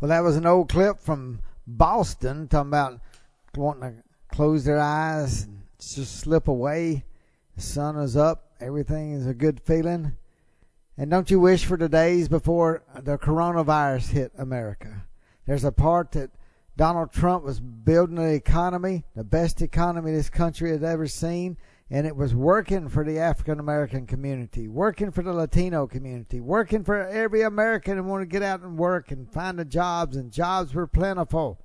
Well, 0.00 0.10
that 0.10 0.22
was 0.22 0.36
an 0.36 0.46
old 0.46 0.68
clip 0.68 1.00
from 1.00 1.40
Boston 1.66 2.46
talking 2.46 2.68
about 2.68 3.00
wanting 3.56 3.96
to 3.96 4.36
close 4.36 4.64
their 4.64 4.78
eyes 4.78 5.42
and 5.42 5.62
just 5.80 6.20
slip 6.20 6.46
away. 6.46 7.04
The 7.56 7.62
sun 7.62 7.96
is 7.96 8.16
up. 8.16 8.52
Everything 8.60 9.10
is 9.12 9.26
a 9.26 9.34
good 9.34 9.60
feeling. 9.60 10.12
And 10.96 11.10
don't 11.10 11.32
you 11.32 11.40
wish 11.40 11.64
for 11.64 11.76
the 11.76 11.88
days 11.88 12.28
before 12.28 12.84
the 12.94 13.18
coronavirus 13.18 14.10
hit 14.10 14.32
America? 14.38 15.04
There's 15.46 15.64
a 15.64 15.72
part 15.72 16.12
that 16.12 16.30
Donald 16.78 17.12
Trump 17.12 17.44
was 17.44 17.60
building 17.60 18.18
an 18.18 18.32
economy, 18.32 19.04
the 19.14 19.24
best 19.24 19.60
economy 19.60 20.12
this 20.12 20.30
country 20.30 20.70
has 20.70 20.82
ever 20.82 21.06
seen 21.06 21.58
and 21.90 22.06
it 22.06 22.16
was 22.16 22.34
working 22.34 22.88
for 22.88 23.04
the 23.04 23.18
African 23.18 23.58
American 23.58 24.06
community, 24.06 24.68
working 24.68 25.10
for 25.10 25.22
the 25.22 25.32
Latino 25.32 25.86
community, 25.86 26.40
working 26.40 26.84
for 26.84 27.06
every 27.06 27.42
American 27.42 27.96
who 27.96 28.02
wanted 28.02 28.24
to 28.24 28.30
get 28.30 28.42
out 28.42 28.60
and 28.60 28.78
work 28.78 29.10
and 29.10 29.32
find 29.32 29.58
the 29.58 29.64
jobs, 29.64 30.16
and 30.16 30.30
jobs 30.30 30.74
were 30.74 30.86
plentiful. 30.86 31.64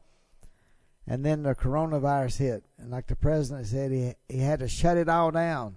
And 1.05 1.25
then 1.25 1.43
the 1.43 1.53
coronavirus 1.53 2.37
hit, 2.37 2.63
and 2.77 2.89
like 2.89 3.07
the 3.07 3.17
president 3.17 3.67
said, 3.67 3.91
he 3.91 4.13
he 4.29 4.39
had 4.39 4.59
to 4.59 4.69
shut 4.69 4.97
it 4.97 5.09
all 5.09 5.31
down. 5.31 5.75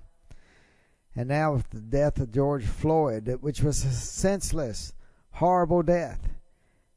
And 1.16 1.28
now 1.28 1.54
with 1.54 1.70
the 1.70 1.80
death 1.80 2.20
of 2.20 2.30
George 2.30 2.66
Floyd, 2.66 3.38
which 3.40 3.62
was 3.62 3.84
a 3.84 3.90
senseless, 3.90 4.92
horrible 5.32 5.82
death, 5.82 6.28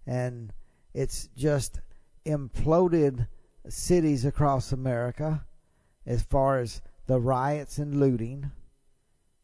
and 0.05 0.53
it's 0.93 1.29
just 1.35 1.79
imploded 2.25 3.27
cities 3.67 4.25
across 4.25 4.71
America 4.71 5.45
as 6.05 6.23
far 6.23 6.59
as 6.59 6.81
the 7.07 7.19
riots 7.19 7.77
and 7.77 7.99
looting, 7.99 8.51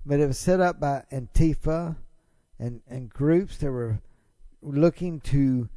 but 0.06 0.20
it 0.20 0.28
was 0.28 0.38
set 0.38 0.60
up 0.60 0.80
by 0.80 1.04
Antifa 1.12 1.96
and, 2.60 2.82
and 2.88 3.10
groups 3.10 3.58
that 3.58 3.72
were 3.72 4.00
looking 4.62 5.20
to 5.22 5.70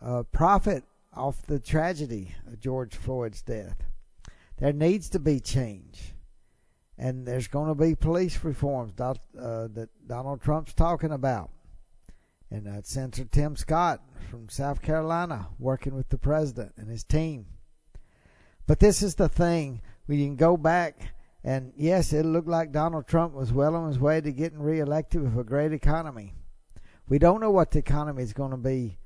uh, 0.00 0.22
profit 0.32 0.84
off 1.14 1.42
the 1.46 1.58
tragedy 1.58 2.34
of 2.46 2.60
George 2.60 2.94
Floyd's 2.94 3.42
death. 3.42 3.76
There 4.58 4.72
needs 4.72 5.08
to 5.10 5.18
be 5.18 5.40
change. 5.40 6.14
And 6.98 7.26
there's 7.26 7.48
going 7.48 7.68
to 7.68 7.74
be 7.74 7.94
police 7.94 8.44
reforms 8.44 8.92
uh, 9.00 9.14
that 9.34 9.88
Donald 10.06 10.42
Trump's 10.42 10.74
talking 10.74 11.12
about. 11.12 11.50
And 12.50 12.66
uh, 12.66 12.82
Senator 12.82 13.24
Tim 13.24 13.56
Scott 13.56 14.02
from 14.28 14.48
South 14.48 14.82
Carolina 14.82 15.48
working 15.58 15.94
with 15.94 16.08
the 16.08 16.18
president 16.18 16.72
and 16.76 16.90
his 16.90 17.04
team. 17.04 17.46
But 18.66 18.80
this 18.80 19.02
is 19.02 19.14
the 19.14 19.28
thing. 19.28 19.82
We 20.06 20.24
can 20.24 20.36
go 20.36 20.56
back 20.56 21.12
and 21.42 21.72
yes, 21.76 22.12
it 22.12 22.26
looked 22.26 22.48
like 22.48 22.72
Donald 22.72 23.06
Trump 23.06 23.32
was 23.32 23.52
well 23.52 23.74
on 23.74 23.88
his 23.88 23.98
way 23.98 24.20
to 24.20 24.32
getting 24.32 24.60
reelected 24.60 25.22
with 25.22 25.38
a 25.38 25.44
great 25.44 25.72
economy. 25.72 26.34
We 27.08 27.18
don't 27.18 27.40
know 27.40 27.50
what 27.50 27.70
the 27.70 27.78
economy 27.78 28.22
is 28.22 28.32
going 28.32 28.50
to 28.50 28.56
be 28.56 28.98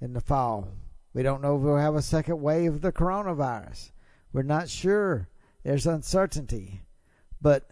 in 0.00 0.14
the 0.14 0.20
fall. 0.20 0.68
We 1.12 1.22
don't 1.22 1.42
know 1.42 1.56
if 1.56 1.62
we'll 1.62 1.76
have 1.76 1.94
a 1.94 2.02
second 2.02 2.40
wave 2.40 2.74
of 2.74 2.80
the 2.80 2.92
coronavirus. 2.92 3.92
We're 4.32 4.42
not 4.42 4.70
sure. 4.70 5.28
There's 5.62 5.86
uncertainty. 5.86 6.82
But 7.40 7.68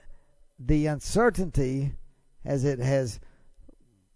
the 0.58 0.87
uncertainty, 0.87 1.94
as 2.44 2.64
it 2.64 2.78
has 2.78 3.20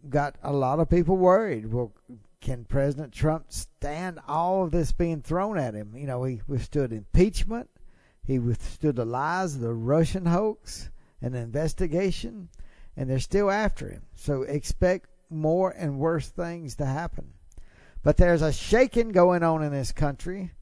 got 0.09 0.37
a 0.43 0.53
lot 0.53 0.81
of 0.81 0.91
people 0.91 1.17
worried, 1.17 1.73
well, 1.73 1.93
can 2.41 2.65
President 2.65 3.13
Trump 3.13 3.47
stand 3.49 4.21
all 4.29 4.65
of 4.65 4.71
this 4.71 4.93
being 4.93 5.23
thrown 5.23 5.59
at 5.59 5.75
him? 5.75 5.95
You 5.97 6.07
know, 6.07 6.25
he 6.25 6.43
withstood 6.47 6.93
impeachment. 6.93 7.71
He 8.27 8.39
withstood 8.39 8.97
the 8.97 9.05
lies 9.05 9.55
of 9.55 9.61
the 9.61 9.75
Russian 9.75 10.27
hoax 10.27 10.91
and 11.21 11.35
the 11.35 11.39
investigation, 11.39 12.49
and 12.97 13.09
they're 13.09 13.19
still 13.19 13.51
after 13.51 13.89
him. 13.89 14.03
So 14.15 14.43
expect 14.43 15.09
more 15.31 15.71
and 15.71 15.99
worse 15.99 16.29
things 16.29 16.75
to 16.77 16.87
happen. 16.87 17.33
But 18.03 18.19
there's 18.19 18.43
a 18.43 18.53
shaking 18.53 19.11
going 19.11 19.43
on 19.43 19.63
in 19.63 19.73
this 19.73 19.93
country, 19.93 20.53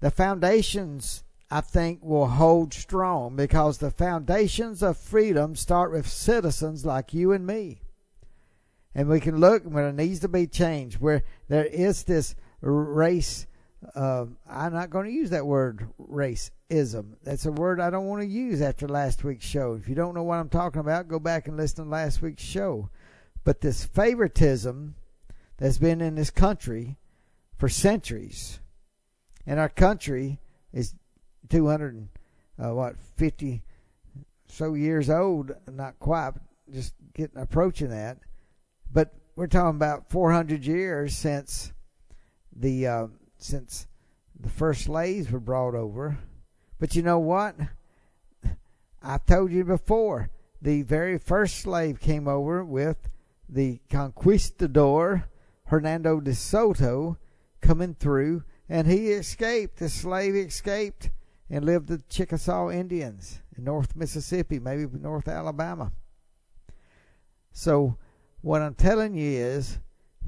the 0.00 0.10
foundations, 0.10 1.24
I 1.50 1.62
think, 1.62 2.02
will 2.02 2.26
hold 2.26 2.74
strong 2.74 3.36
because 3.36 3.78
the 3.78 3.90
foundations 3.90 4.82
of 4.82 4.98
freedom 4.98 5.56
start 5.56 5.90
with 5.90 6.06
citizens 6.06 6.84
like 6.84 7.14
you 7.14 7.32
and 7.32 7.46
me. 7.46 7.80
And 8.94 9.08
we 9.08 9.20
can 9.20 9.38
look 9.38 9.64
where 9.64 9.88
it 9.88 9.94
needs 9.94 10.20
to 10.20 10.28
be 10.28 10.46
changed, 10.46 11.00
where 11.00 11.22
there 11.48 11.64
is 11.64 12.04
this 12.04 12.34
race. 12.60 13.46
Uh, 13.94 14.26
I'm 14.48 14.72
not 14.72 14.90
going 14.90 15.06
to 15.06 15.12
use 15.12 15.30
that 15.30 15.46
word 15.46 15.88
racism. 16.00 17.16
That's 17.22 17.46
a 17.46 17.52
word 17.52 17.80
I 17.80 17.90
don't 17.90 18.06
want 18.06 18.22
to 18.22 18.28
use 18.28 18.62
after 18.62 18.86
last 18.86 19.24
week's 19.24 19.44
show. 19.44 19.74
If 19.74 19.88
you 19.88 19.94
don't 19.94 20.14
know 20.14 20.22
what 20.22 20.38
I'm 20.38 20.48
talking 20.48 20.80
about, 20.80 21.08
go 21.08 21.18
back 21.18 21.48
and 21.48 21.56
listen 21.56 21.84
to 21.84 21.90
last 21.90 22.22
week's 22.22 22.42
show. 22.42 22.88
But 23.42 23.60
this 23.60 23.84
favoritism 23.84 24.94
that's 25.58 25.78
been 25.78 26.00
in 26.00 26.14
this 26.14 26.30
country 26.30 26.96
for 27.58 27.68
centuries, 27.68 28.60
and 29.46 29.60
our 29.60 29.68
country 29.68 30.38
is 30.72 30.94
200 31.50 32.08
uh, 32.58 32.72
what 32.72 32.96
50 33.16 33.62
so 34.48 34.74
years 34.74 35.10
old, 35.10 35.52
not 35.70 35.98
quite, 35.98 36.32
just 36.72 36.94
getting 37.14 37.40
approaching 37.40 37.90
that. 37.90 38.18
But 38.94 39.12
we're 39.34 39.48
talking 39.48 39.76
about 39.76 40.08
400 40.08 40.64
years 40.64 41.16
since 41.16 41.72
the 42.54 42.86
uh, 42.86 43.06
since 43.36 43.88
the 44.38 44.48
first 44.48 44.84
slaves 44.84 45.30
were 45.32 45.40
brought 45.40 45.74
over. 45.74 46.16
But 46.78 46.94
you 46.94 47.02
know 47.02 47.18
what? 47.18 47.56
I've 49.02 49.26
told 49.26 49.50
you 49.50 49.64
before. 49.64 50.30
The 50.62 50.82
very 50.82 51.18
first 51.18 51.58
slave 51.58 52.00
came 52.00 52.28
over 52.28 52.64
with 52.64 53.10
the 53.48 53.80
conquistador 53.90 55.28
Hernando 55.66 56.20
de 56.20 56.34
Soto 56.34 57.18
coming 57.60 57.94
through, 57.94 58.44
and 58.68 58.86
he 58.86 59.08
escaped. 59.08 59.78
The 59.78 59.88
slave 59.88 60.36
escaped 60.36 61.10
and 61.50 61.64
lived 61.64 61.90
with 61.90 62.08
Chickasaw 62.08 62.70
Indians 62.70 63.42
in 63.58 63.64
North 63.64 63.96
Mississippi, 63.96 64.60
maybe 64.60 64.86
North 64.98 65.26
Alabama. 65.26 65.92
So, 67.52 67.98
what 68.44 68.60
I'm 68.60 68.74
telling 68.74 69.14
you 69.14 69.38
is 69.38 69.78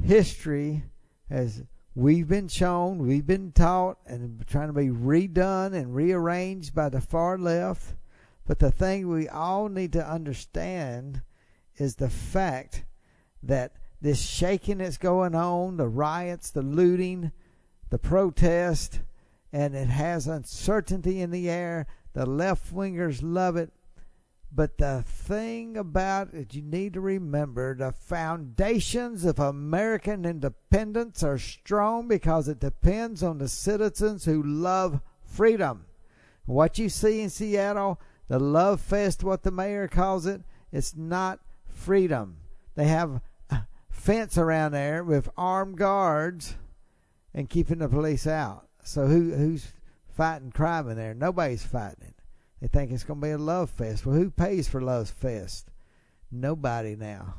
history 0.02 0.84
has 1.28 1.62
we've 1.94 2.26
been 2.26 2.48
shown, 2.48 3.06
we've 3.06 3.26
been 3.26 3.52
taught, 3.52 3.98
and 4.06 4.42
trying 4.46 4.68
to 4.68 4.72
be 4.72 4.88
redone 4.88 5.74
and 5.74 5.94
rearranged 5.94 6.74
by 6.74 6.88
the 6.88 7.02
far 7.02 7.36
left. 7.36 7.94
But 8.46 8.58
the 8.58 8.70
thing 8.70 9.08
we 9.08 9.28
all 9.28 9.68
need 9.68 9.92
to 9.92 10.10
understand 10.10 11.20
is 11.76 11.96
the 11.96 12.08
fact 12.08 12.86
that 13.42 13.76
this 14.00 14.22
shaking 14.22 14.78
that's 14.78 14.96
going 14.96 15.34
on, 15.34 15.76
the 15.76 15.88
riots, 15.88 16.50
the 16.50 16.62
looting, 16.62 17.32
the 17.90 17.98
protest, 17.98 19.00
and 19.52 19.74
it 19.74 19.88
has 19.88 20.26
uncertainty 20.26 21.20
in 21.20 21.30
the 21.30 21.50
air. 21.50 21.86
The 22.14 22.24
left 22.24 22.74
wingers 22.74 23.20
love 23.22 23.56
it. 23.56 23.74
But 24.56 24.78
the 24.78 25.04
thing 25.06 25.76
about 25.76 26.32
it, 26.32 26.54
you 26.54 26.62
need 26.62 26.94
to 26.94 27.00
remember 27.02 27.74
the 27.74 27.92
foundations 27.92 29.26
of 29.26 29.38
American 29.38 30.24
independence 30.24 31.22
are 31.22 31.36
strong 31.36 32.08
because 32.08 32.48
it 32.48 32.58
depends 32.58 33.22
on 33.22 33.36
the 33.36 33.48
citizens 33.48 34.24
who 34.24 34.42
love 34.42 35.02
freedom. 35.22 35.84
What 36.46 36.78
you 36.78 36.88
see 36.88 37.20
in 37.20 37.28
Seattle, 37.28 38.00
the 38.28 38.38
Love 38.38 38.80
Fest, 38.80 39.22
what 39.22 39.42
the 39.42 39.50
mayor 39.50 39.88
calls 39.88 40.24
it, 40.24 40.40
it's 40.72 40.96
not 40.96 41.40
freedom. 41.66 42.38
They 42.76 42.86
have 42.86 43.20
a 43.50 43.66
fence 43.90 44.38
around 44.38 44.72
there 44.72 45.04
with 45.04 45.28
armed 45.36 45.76
guards 45.76 46.54
and 47.34 47.50
keeping 47.50 47.80
the 47.80 47.90
police 47.90 48.26
out. 48.26 48.68
So 48.82 49.06
who 49.06 49.34
who's 49.34 49.74
fighting 50.08 50.50
crime 50.50 50.88
in 50.88 50.96
there? 50.96 51.12
Nobody's 51.12 51.66
fighting 51.66 52.04
it. 52.08 52.15
They 52.60 52.68
think 52.68 52.90
it's 52.90 53.04
going 53.04 53.20
to 53.20 53.26
be 53.26 53.32
a 53.32 53.38
love 53.38 53.70
fest. 53.70 54.06
Well, 54.06 54.16
who 54.16 54.30
pays 54.30 54.68
for 54.68 54.80
love 54.80 55.10
fest? 55.10 55.70
Nobody 56.30 56.96
now. 56.96 57.34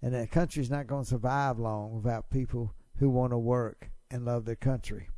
And 0.00 0.14
the 0.14 0.26
country's 0.26 0.70
not 0.70 0.86
going 0.86 1.04
to 1.04 1.08
survive 1.08 1.58
long 1.58 1.94
without 1.94 2.30
people 2.30 2.74
who 2.98 3.10
want 3.10 3.32
to 3.32 3.38
work 3.38 3.90
and 4.10 4.24
love 4.24 4.44
their 4.44 4.54
country. 4.54 5.08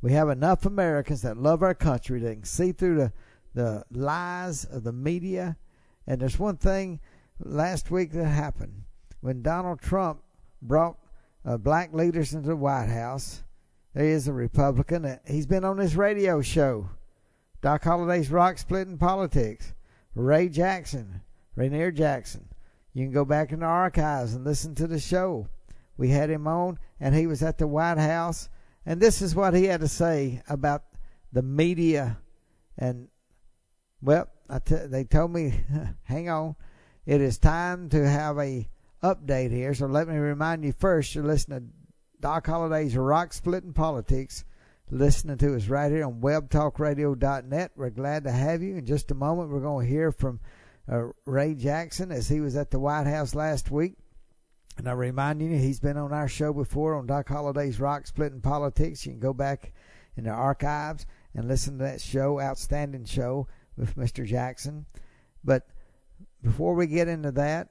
We 0.00 0.12
have 0.12 0.28
enough 0.28 0.66
Americans 0.66 1.22
that 1.22 1.36
love 1.36 1.62
our 1.62 1.74
country 1.74 2.18
that 2.20 2.34
can 2.34 2.44
see 2.44 2.72
through 2.72 2.96
the, 2.96 3.12
the 3.54 3.84
lies 3.92 4.64
of 4.64 4.82
the 4.82 4.92
media. 4.92 5.56
And 6.06 6.20
there's 6.20 6.38
one 6.38 6.56
thing 6.56 6.98
last 7.38 7.90
week 7.90 8.10
that 8.12 8.24
happened 8.24 8.82
when 9.20 9.42
Donald 9.42 9.80
Trump 9.80 10.20
brought 10.60 10.98
uh, 11.44 11.56
black 11.56 11.92
leaders 11.92 12.34
into 12.34 12.48
the 12.48 12.56
White 12.56 12.88
House. 12.88 13.44
There 13.94 14.04
is 14.04 14.26
a 14.26 14.32
Republican. 14.32 15.18
He's 15.26 15.46
been 15.46 15.64
on 15.64 15.76
this 15.76 15.94
radio 15.94 16.40
show, 16.40 16.88
Doc 17.62 17.84
Holliday's 17.84 18.30
Rock 18.30 18.58
Splitting 18.58 18.98
Politics. 18.98 19.72
Ray 20.14 20.48
Jackson, 20.48 21.22
Rainier 21.54 21.90
Jackson. 21.90 22.48
You 22.92 23.04
can 23.04 23.12
go 23.12 23.24
back 23.24 23.52
in 23.52 23.60
the 23.60 23.66
archives 23.66 24.34
and 24.34 24.44
listen 24.44 24.74
to 24.74 24.86
the 24.86 24.98
show. 24.98 25.48
We 25.96 26.08
had 26.08 26.28
him 26.28 26.46
on, 26.46 26.78
and 27.00 27.14
he 27.14 27.26
was 27.26 27.42
at 27.42 27.58
the 27.58 27.66
White 27.66 27.98
House, 27.98 28.48
and 28.84 29.00
this 29.00 29.22
is 29.22 29.34
what 29.34 29.54
he 29.54 29.64
had 29.64 29.80
to 29.80 29.88
say 29.88 30.42
about 30.48 30.82
the 31.32 31.42
media. 31.42 32.18
And 32.76 33.08
well, 34.02 34.28
they 34.68 35.04
told 35.04 35.32
me, 35.32 35.64
hang 36.02 36.28
on, 36.28 36.56
it 37.06 37.20
is 37.20 37.38
time 37.38 37.88
to 37.90 38.08
have 38.08 38.38
a 38.38 38.68
update 39.02 39.50
here. 39.50 39.72
So 39.72 39.86
let 39.86 40.08
me 40.08 40.16
remind 40.16 40.64
you 40.64 40.72
first, 40.72 41.14
you're 41.14 41.24
listening 41.24 41.60
to 41.60 41.66
Doc 42.20 42.46
Holliday's 42.46 42.96
Rock 42.96 43.32
Splitting 43.32 43.72
Politics. 43.72 44.44
Listening 44.94 45.38
to 45.38 45.56
us 45.56 45.68
right 45.68 45.90
here 45.90 46.04
on 46.04 46.20
webtalkradio.net. 46.20 47.72
We're 47.76 47.88
glad 47.88 48.24
to 48.24 48.30
have 48.30 48.62
you. 48.62 48.76
In 48.76 48.84
just 48.84 49.10
a 49.10 49.14
moment, 49.14 49.48
we're 49.48 49.60
going 49.60 49.86
to 49.86 49.90
hear 49.90 50.12
from 50.12 50.38
uh, 50.86 51.04
Ray 51.24 51.54
Jackson 51.54 52.12
as 52.12 52.28
he 52.28 52.42
was 52.42 52.56
at 52.56 52.70
the 52.70 52.78
White 52.78 53.06
House 53.06 53.34
last 53.34 53.70
week. 53.70 53.94
And 54.76 54.86
I 54.86 54.92
remind 54.92 55.40
you, 55.40 55.56
he's 55.56 55.80
been 55.80 55.96
on 55.96 56.12
our 56.12 56.28
show 56.28 56.52
before 56.52 56.94
on 56.94 57.06
Doc 57.06 57.26
Holliday's 57.26 57.80
Rock 57.80 58.06
Splitting 58.06 58.42
Politics. 58.42 59.06
You 59.06 59.12
can 59.12 59.18
go 59.18 59.32
back 59.32 59.72
in 60.14 60.24
the 60.24 60.30
archives 60.30 61.06
and 61.34 61.48
listen 61.48 61.78
to 61.78 61.84
that 61.84 62.02
show, 62.02 62.38
outstanding 62.38 63.06
show 63.06 63.48
with 63.78 63.96
Mr. 63.96 64.26
Jackson. 64.26 64.84
But 65.42 65.66
before 66.42 66.74
we 66.74 66.86
get 66.86 67.08
into 67.08 67.32
that, 67.32 67.68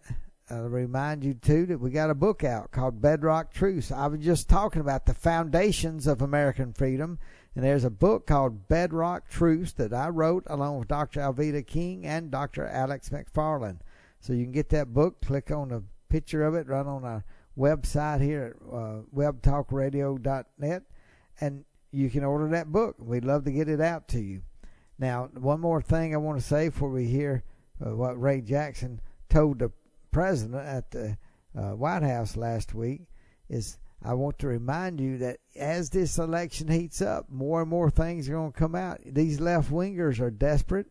I'll 0.52 0.64
remind 0.64 1.24
you 1.24 1.34
too 1.34 1.66
that 1.68 1.80
we 1.80 1.92
got 1.92 2.10
a 2.10 2.16
book 2.16 2.44
out 2.44 2.72
called 2.72 3.02
Bedrock 3.02 3.54
Truths. 3.54 3.90
I 3.90 4.08
was 4.08 4.20
just 4.20 4.50
talking 4.50 4.82
about 4.82 5.06
the 5.06 5.14
foundations 5.14 6.08
of 6.08 6.22
American 6.22 6.74
freedom, 6.74 7.20
and 7.56 7.64
there's 7.64 7.86
a 7.86 7.90
book 7.90 8.28
called 8.28 8.68
Bedrock 8.68 9.30
Truths 9.30 9.72
that 9.74 9.94
I 9.94 10.10
wrote 10.10 10.44
along 10.48 10.80
with 10.80 10.90
Dr. 10.90 11.22
Alveda 11.22 11.66
King 11.66 12.06
and 12.06 12.30
Dr. 12.30 12.68
Alex 12.68 13.08
McFarland. 13.10 13.80
So 14.20 14.34
you 14.34 14.44
can 14.44 14.52
get 14.52 14.68
that 14.70 14.94
book. 14.94 15.22
Click 15.22 15.52
on 15.52 15.70
the 15.70 15.84
picture 16.10 16.44
of 16.44 16.54
it 16.56 16.68
right 16.68 16.86
on 16.86 17.06
our 17.06 17.24
website 17.58 18.20
here 18.20 18.58
at 18.58 18.76
uh, 18.76 19.02
webtalkradio.net, 19.16 20.84
and 21.40 21.64
you 21.92 22.10
can 22.10 22.26
order 22.26 22.50
that 22.50 22.74
book. 22.74 22.98
We'd 23.00 23.24
love 23.24 23.46
to 23.46 23.52
get 23.52 23.70
it 23.70 23.80
out 23.80 24.10
to 24.10 24.20
you. 24.20 24.42
Now, 25.00 25.30
one 25.34 25.62
more 25.62 25.82
thing 25.82 26.14
I 26.14 26.18
want 26.18 26.42
to 26.42 26.46
say 26.46 26.68
before 26.68 26.90
we 26.90 27.06
hear 27.06 27.46
uh, 27.80 27.96
what 27.96 28.22
Ray 28.22 28.42
Jackson 28.42 29.00
told 29.30 29.60
the 29.60 29.72
president 30.12 30.66
at 30.66 30.92
the 30.92 31.18
uh, 31.58 31.72
White 31.72 32.04
House 32.04 32.38
last 32.38 32.74
week 32.74 33.02
is 33.50 33.78
I 34.04 34.14
want 34.16 34.40
to 34.40 34.48
remind 34.48 35.00
you 35.00 35.20
that 35.20 35.38
as 35.56 35.90
this 35.90 36.18
election 36.18 36.68
heats 36.68 37.02
up, 37.02 37.30
more 37.30 37.62
and 37.62 37.70
more 37.70 37.90
things 37.90 38.28
are 38.28 38.34
going 38.34 38.52
to 38.52 38.58
come 38.58 38.74
out. 38.74 39.00
These 39.06 39.40
left 39.40 39.72
wingers 39.72 40.20
are 40.20 40.32
desperate, 40.32 40.88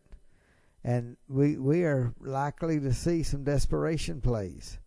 and 0.83 1.17
we 1.27 1.57
we 1.57 1.83
are 1.83 2.13
likely 2.19 2.79
to 2.79 2.93
see 2.93 3.23
some 3.23 3.43
desperation 3.43 4.21
plays 4.21 4.79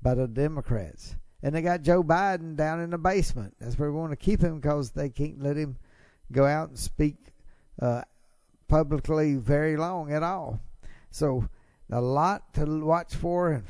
by 0.00 0.14
the 0.14 0.28
Democrats. 0.28 1.16
And 1.42 1.54
they 1.54 1.62
got 1.62 1.82
Joe 1.82 2.02
Biden 2.02 2.56
down 2.56 2.80
in 2.80 2.90
the 2.90 2.98
basement. 2.98 3.54
That's 3.60 3.78
where 3.78 3.90
we 3.90 3.98
want 3.98 4.10
to 4.10 4.16
keep 4.16 4.40
him 4.40 4.60
because 4.60 4.90
they 4.90 5.08
can't 5.08 5.42
let 5.42 5.56
him 5.56 5.76
go 6.32 6.44
out 6.44 6.68
and 6.68 6.78
speak 6.78 7.16
uh, 7.80 8.02
publicly 8.66 9.34
very 9.36 9.76
long 9.76 10.12
at 10.12 10.22
all. 10.22 10.60
So 11.10 11.48
a 11.90 12.00
lot 12.00 12.52
to 12.54 12.84
watch 12.84 13.14
for 13.14 13.52
in 13.52 13.64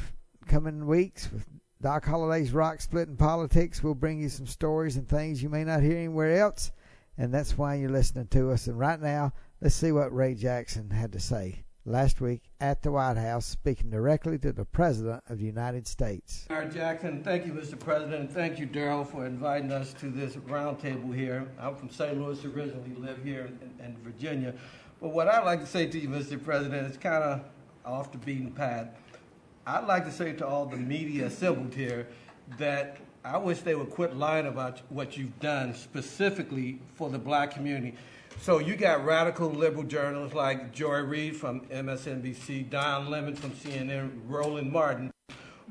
coming 0.47 0.87
weeks 0.87 1.31
with 1.33 1.47
Doc 1.81 2.05
Holliday's 2.05 2.53
Rock 2.53 2.81
Splitting 2.81 3.17
Politics. 3.17 3.83
We'll 3.83 3.95
bring 3.95 4.21
you 4.21 4.29
some 4.29 4.47
stories 4.47 4.97
and 4.97 5.09
things 5.09 5.43
you 5.43 5.49
may 5.49 5.65
not 5.65 5.83
hear 5.83 5.97
anywhere 5.97 6.41
else, 6.41 6.73
and 7.17 7.33
that's 7.33 7.57
why 7.57 7.77
you're 7.77 7.91
listening 7.91 8.27
to 8.29 8.51
us. 8.51 8.67
And 8.67 8.79
right 8.79 9.01
now, 9.01 9.33
let's 9.61 9.77
see 9.77 9.93
what 9.93 10.13
Ray 10.13 10.35
Jackson 10.35 10.91
had 10.91 11.13
to 11.13 11.21
say 11.21 11.65
last 11.85 12.21
week 12.21 12.43
at 12.61 12.83
the 12.83 12.91
White 12.91 13.17
House, 13.17 13.47
speaking 13.47 13.91
directly 13.91 14.37
to 14.39 14.53
the 14.53 14.65
President 14.65 15.23
of 15.29 15.39
the 15.39 15.47
United 15.47 15.87
States. 15.87 16.45
Right, 16.51 16.71
Jackson, 16.71 17.23
thank 17.23 17.47
you, 17.47 17.53
Mr. 17.53 17.79
President, 17.79 18.21
and 18.21 18.31
thank 18.31 18.59
you, 18.59 18.67
Darrell, 18.67 19.05
for 19.05 19.25
inviting 19.25 19.71
us 19.71 19.93
to 19.95 20.11
this 20.11 20.35
roundtable 20.37 21.15
here. 21.15 21.49
I'm 21.59 21.77
from 21.77 21.89
St. 21.89 22.21
Louis 22.21 22.45
originally, 22.45 22.95
live 22.99 23.23
here 23.23 23.49
in, 23.63 23.85
in 23.85 23.97
Virginia. 24.03 24.55
But 25.01 25.11
what 25.11 25.29
I'd 25.29 25.45
like 25.45 25.61
to 25.61 25.67
say 25.67 25.87
to 25.87 25.99
you, 25.99 26.09
Mr. 26.09 26.43
President, 26.43 26.91
is 26.91 26.97
kind 26.97 27.23
of 27.23 27.45
off 27.89 28.13
the 28.13 28.19
beaten 28.19 28.53
path. 28.53 28.89
I'd 29.67 29.87
like 29.87 30.05
to 30.05 30.13
say 30.13 30.33
to 30.35 30.47
all 30.47 30.67
the 30.67 30.77
media 30.77 31.27
assembled 31.27 31.75
here 31.75 32.07
that 32.59 32.99
I 33.25 33.37
wish 33.39 33.61
they 33.61 33.75
would 33.75 33.91
quit 33.91 34.17
lying 34.17 34.47
about 34.47 34.81
what 34.91 35.17
you've 35.17 35.39
done 35.41 35.75
specifically 35.75 36.79
for 36.95 37.11
the 37.11 37.19
black 37.19 37.51
community. 37.51 37.95
So 38.41 38.59
you 38.59 38.77
got 38.77 39.05
radical 39.05 39.51
liberal 39.51 39.83
journalists 39.83 40.35
like 40.35 40.73
Joy 40.73 41.01
Reid 41.01 41.37
from 41.37 41.63
MSNBC, 41.63 42.71
Don 42.71 43.11
Lemon 43.11 43.35
from 43.35 43.51
CNN, 43.51 44.13
Roland 44.27 44.71
Martin, 44.71 45.11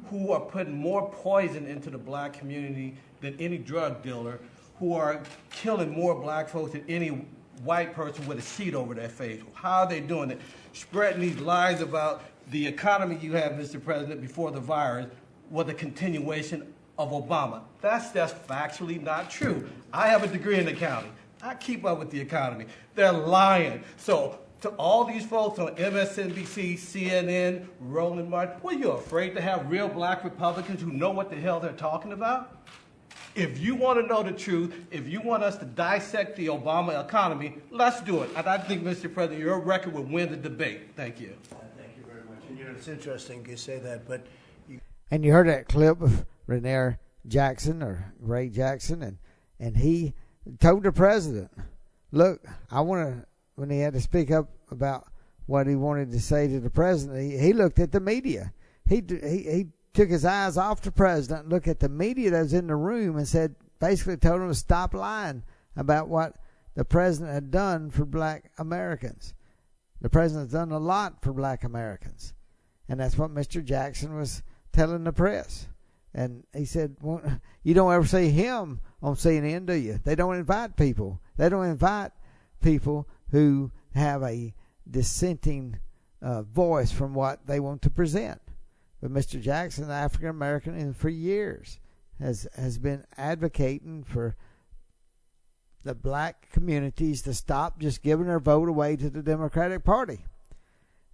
who 0.09 0.31
are 0.31 0.41
putting 0.41 0.77
more 0.77 1.09
poison 1.09 1.65
into 1.65 1.89
the 1.89 1.97
black 1.97 2.33
community 2.33 2.95
than 3.21 3.39
any 3.39 3.57
drug 3.57 4.03
dealer, 4.03 4.39
who 4.79 4.93
are 4.93 5.23
killing 5.49 5.91
more 5.91 6.13
black 6.13 6.49
folks 6.49 6.73
than 6.73 6.83
any 6.89 7.25
white 7.63 7.93
person 7.93 8.25
with 8.27 8.37
a 8.37 8.41
sheet 8.41 8.75
over 8.75 8.93
their 8.93 9.09
face. 9.09 9.41
How 9.53 9.79
are 9.79 9.89
they 9.89 9.99
doing 9.99 10.31
it? 10.31 10.41
Spreading 10.77 11.21
these 11.21 11.39
lies 11.39 11.81
about 11.81 12.21
the 12.51 12.67
economy 12.67 13.17
you 13.19 13.33
have, 13.33 13.53
Mr. 13.53 13.83
President, 13.83 14.21
before 14.21 14.51
the 14.51 14.59
virus 14.59 15.07
was 15.49 15.67
a 15.69 15.73
continuation 15.73 16.71
of 16.99 17.09
Obama. 17.09 17.61
That's 17.81 18.11
just 18.11 18.47
factually 18.47 19.01
not 19.01 19.31
true. 19.31 19.67
I 19.91 20.07
have 20.07 20.23
a 20.23 20.27
degree 20.27 20.59
in 20.59 20.67
accounting. 20.67 21.11
I 21.41 21.55
keep 21.55 21.83
up 21.83 21.97
with 21.97 22.11
the 22.11 22.21
economy. 22.21 22.67
They're 22.93 23.11
lying. 23.11 23.83
So 23.97 24.37
to 24.61 24.69
all 24.69 25.03
these 25.03 25.25
folks 25.25 25.57
on 25.57 25.75
MSNBC, 25.77 26.75
CNN, 26.75 27.65
Roland 27.79 28.29
Martin, 28.29 28.61
are 28.63 28.73
you 28.73 28.91
afraid 28.91 29.33
to 29.33 29.41
have 29.41 29.71
real 29.71 29.87
black 29.87 30.23
Republicans 30.23 30.79
who 30.79 30.91
know 30.91 31.09
what 31.09 31.31
the 31.31 31.37
hell 31.37 31.59
they're 31.59 31.71
talking 31.71 32.11
about? 32.13 32.55
If 33.37 33.59
you 33.59 33.75
want 33.75 34.01
to 34.01 34.07
know 34.07 34.23
the 34.23 34.31
truth, 34.31 34.73
if 34.89 35.07
you 35.07 35.21
want 35.21 35.43
us 35.43 35.57
to 35.57 35.65
dissect 35.65 36.37
the 36.37 36.47
Obama 36.47 37.05
economy, 37.05 37.59
let's 37.69 38.01
do 38.01 38.23
it. 38.23 38.31
And 38.35 38.47
I 38.47 38.57
think, 38.57 38.83
Mr. 38.83 39.13
President, 39.13 39.39
your 39.39 39.59
record 39.59 39.93
will 39.93 40.01
win 40.01 40.31
the 40.31 40.37
debate. 40.37 40.95
Thank 40.95 41.19
you. 41.19 41.35
Uh, 41.51 41.57
thank 41.77 41.95
you 41.95 42.03
very 42.03 42.23
much. 42.23 42.39
And 42.49 42.57
you 42.57 42.63
know, 42.65 42.71
it's 42.71 42.87
interesting 42.87 43.45
you 43.47 43.55
say 43.55 43.77
that, 43.77 44.07
but. 44.07 44.25
You... 44.67 44.81
And 45.11 45.23
you 45.23 45.33
heard 45.33 45.47
that 45.49 45.67
clip 45.67 46.01
of 46.01 46.25
Raniere 46.49 46.97
Jackson 47.27 47.83
or 47.83 48.11
Ray 48.19 48.49
Jackson, 48.49 49.03
and, 49.03 49.19
and 49.59 49.77
he 49.77 50.15
told 50.59 50.81
the 50.81 50.91
president, 50.91 51.51
look, 52.11 52.43
I 52.71 52.81
want 52.81 53.07
to, 53.07 53.27
when 53.53 53.69
he 53.69 53.81
had 53.81 53.93
to 53.93 54.01
speak 54.01 54.31
up 54.31 54.49
about 54.71 55.09
what 55.45 55.67
he 55.67 55.75
wanted 55.75 56.09
to 56.09 56.19
say 56.19 56.47
to 56.47 56.59
the 56.59 56.71
president, 56.71 57.21
he, 57.21 57.37
he 57.37 57.53
looked 57.53 57.77
at 57.77 57.91
the 57.91 57.99
media. 57.99 58.51
He, 58.89 59.03
he, 59.07 59.43
he 59.43 59.67
took 59.97 60.09
his 60.09 60.25
eyes 60.25 60.57
off 60.57 60.81
the 60.81 60.91
president, 60.91 61.49
looked 61.49 61.67
at 61.67 61.79
the 61.79 61.89
media 61.89 62.29
that 62.29 62.43
was 62.43 62.53
in 62.53 62.67
the 62.67 62.75
room, 62.75 63.17
and 63.17 63.27
said, 63.27 63.55
basically 63.79 64.15
told 64.15 64.41
him 64.41 64.47
to 64.47 64.55
stop 64.55 64.93
lying 64.93 65.43
about 65.75 66.07
what 66.07 66.37
the 66.75 66.85
president 66.85 67.33
had 67.33 67.49
done 67.49 67.89
for 67.89 68.05
black 68.05 68.51
Americans. 68.59 69.33
The 69.99 70.09
president's 70.09 70.53
done 70.53 70.71
a 70.71 70.77
lot 70.77 71.23
for 71.23 71.33
black 71.33 71.63
Americans. 71.63 72.33
And 72.87 72.99
that's 72.99 73.17
what 73.17 73.33
Mr. 73.33 73.65
Jackson 73.65 74.15
was 74.15 74.43
telling 74.71 75.03
the 75.03 75.11
press. 75.11 75.67
And 76.13 76.43
he 76.53 76.65
said, 76.65 76.97
well, 77.01 77.21
You 77.67 77.73
don't 77.73 77.91
ever 77.91 78.05
see 78.05 78.29
him 78.29 78.79
on 79.01 79.15
CNN, 79.15 79.65
do 79.65 79.73
you? 79.73 79.99
They 80.05 80.15
don't 80.15 80.37
invite 80.37 80.77
people. 80.77 81.19
They 81.35 81.49
don't 81.49 81.65
invite 81.65 82.11
people 82.61 83.09
who 83.31 83.71
have 83.93 84.23
a 84.23 84.53
dissenting 84.89 85.79
uh, 86.21 86.43
voice 86.43 86.93
from 86.93 87.13
what 87.13 87.45
they 87.45 87.59
want 87.59 87.81
to 87.81 87.89
present. 87.89 88.39
But 89.01 89.13
Mr. 89.13 89.41
Jackson, 89.41 89.87
the 89.87 89.93
African 89.93 90.29
American, 90.29 90.75
and 90.75 90.95
for 90.95 91.09
years 91.09 91.79
has 92.19 92.47
has 92.55 92.79
been 92.79 93.05
advocating 93.15 94.03
for 94.03 94.35
the 95.83 95.93
black 95.93 96.49
communities 96.51 97.21
to 97.21 97.33
stop 97.33 97.79
just 97.79 98.01
giving 98.01 98.27
their 98.27 98.39
vote 98.39 98.69
away 98.69 98.95
to 98.95 99.09
the 99.09 99.21
Democratic 99.21 99.83
Party. 99.83 100.25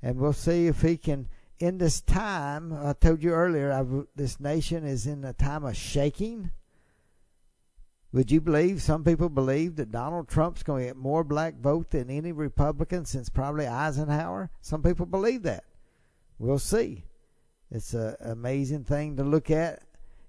And 0.01 0.17
we'll 0.17 0.33
see 0.33 0.67
if 0.67 0.81
he 0.81 0.97
can 0.97 1.27
in 1.59 1.77
this 1.77 2.01
time, 2.01 2.73
I 2.73 2.93
told 2.93 3.23
you 3.23 3.31
earlier, 3.31 3.71
I've, 3.71 4.07
this 4.15 4.39
nation 4.39 4.85
is 4.85 5.07
in 5.07 5.23
a 5.23 5.31
time 5.33 5.63
of 5.63 5.77
shaking. 5.77 6.51
Would 8.11 8.31
you 8.31 8.41
believe 8.41 8.81
some 8.81 9.03
people 9.03 9.29
believe 9.29 9.77
that 9.77 9.91
Donald 9.91 10.27
Trump's 10.27 10.61
going 10.61 10.81
to 10.81 10.87
get 10.89 10.97
more 10.97 11.23
black 11.23 11.59
vote 11.59 11.91
than 11.91 12.09
any 12.09 12.31
Republican 12.31 13.05
since 13.05 13.29
probably 13.29 13.65
Eisenhower? 13.65 14.49
Some 14.61 14.83
people 14.83 15.05
believe 15.05 15.43
that. 15.43 15.63
We'll 16.37 16.59
see. 16.59 17.05
It's 17.73 17.95
an 17.95 18.15
amazing 18.19 18.83
thing 18.83 19.17
to 19.17 19.23
look 19.23 19.49
at 19.49 19.81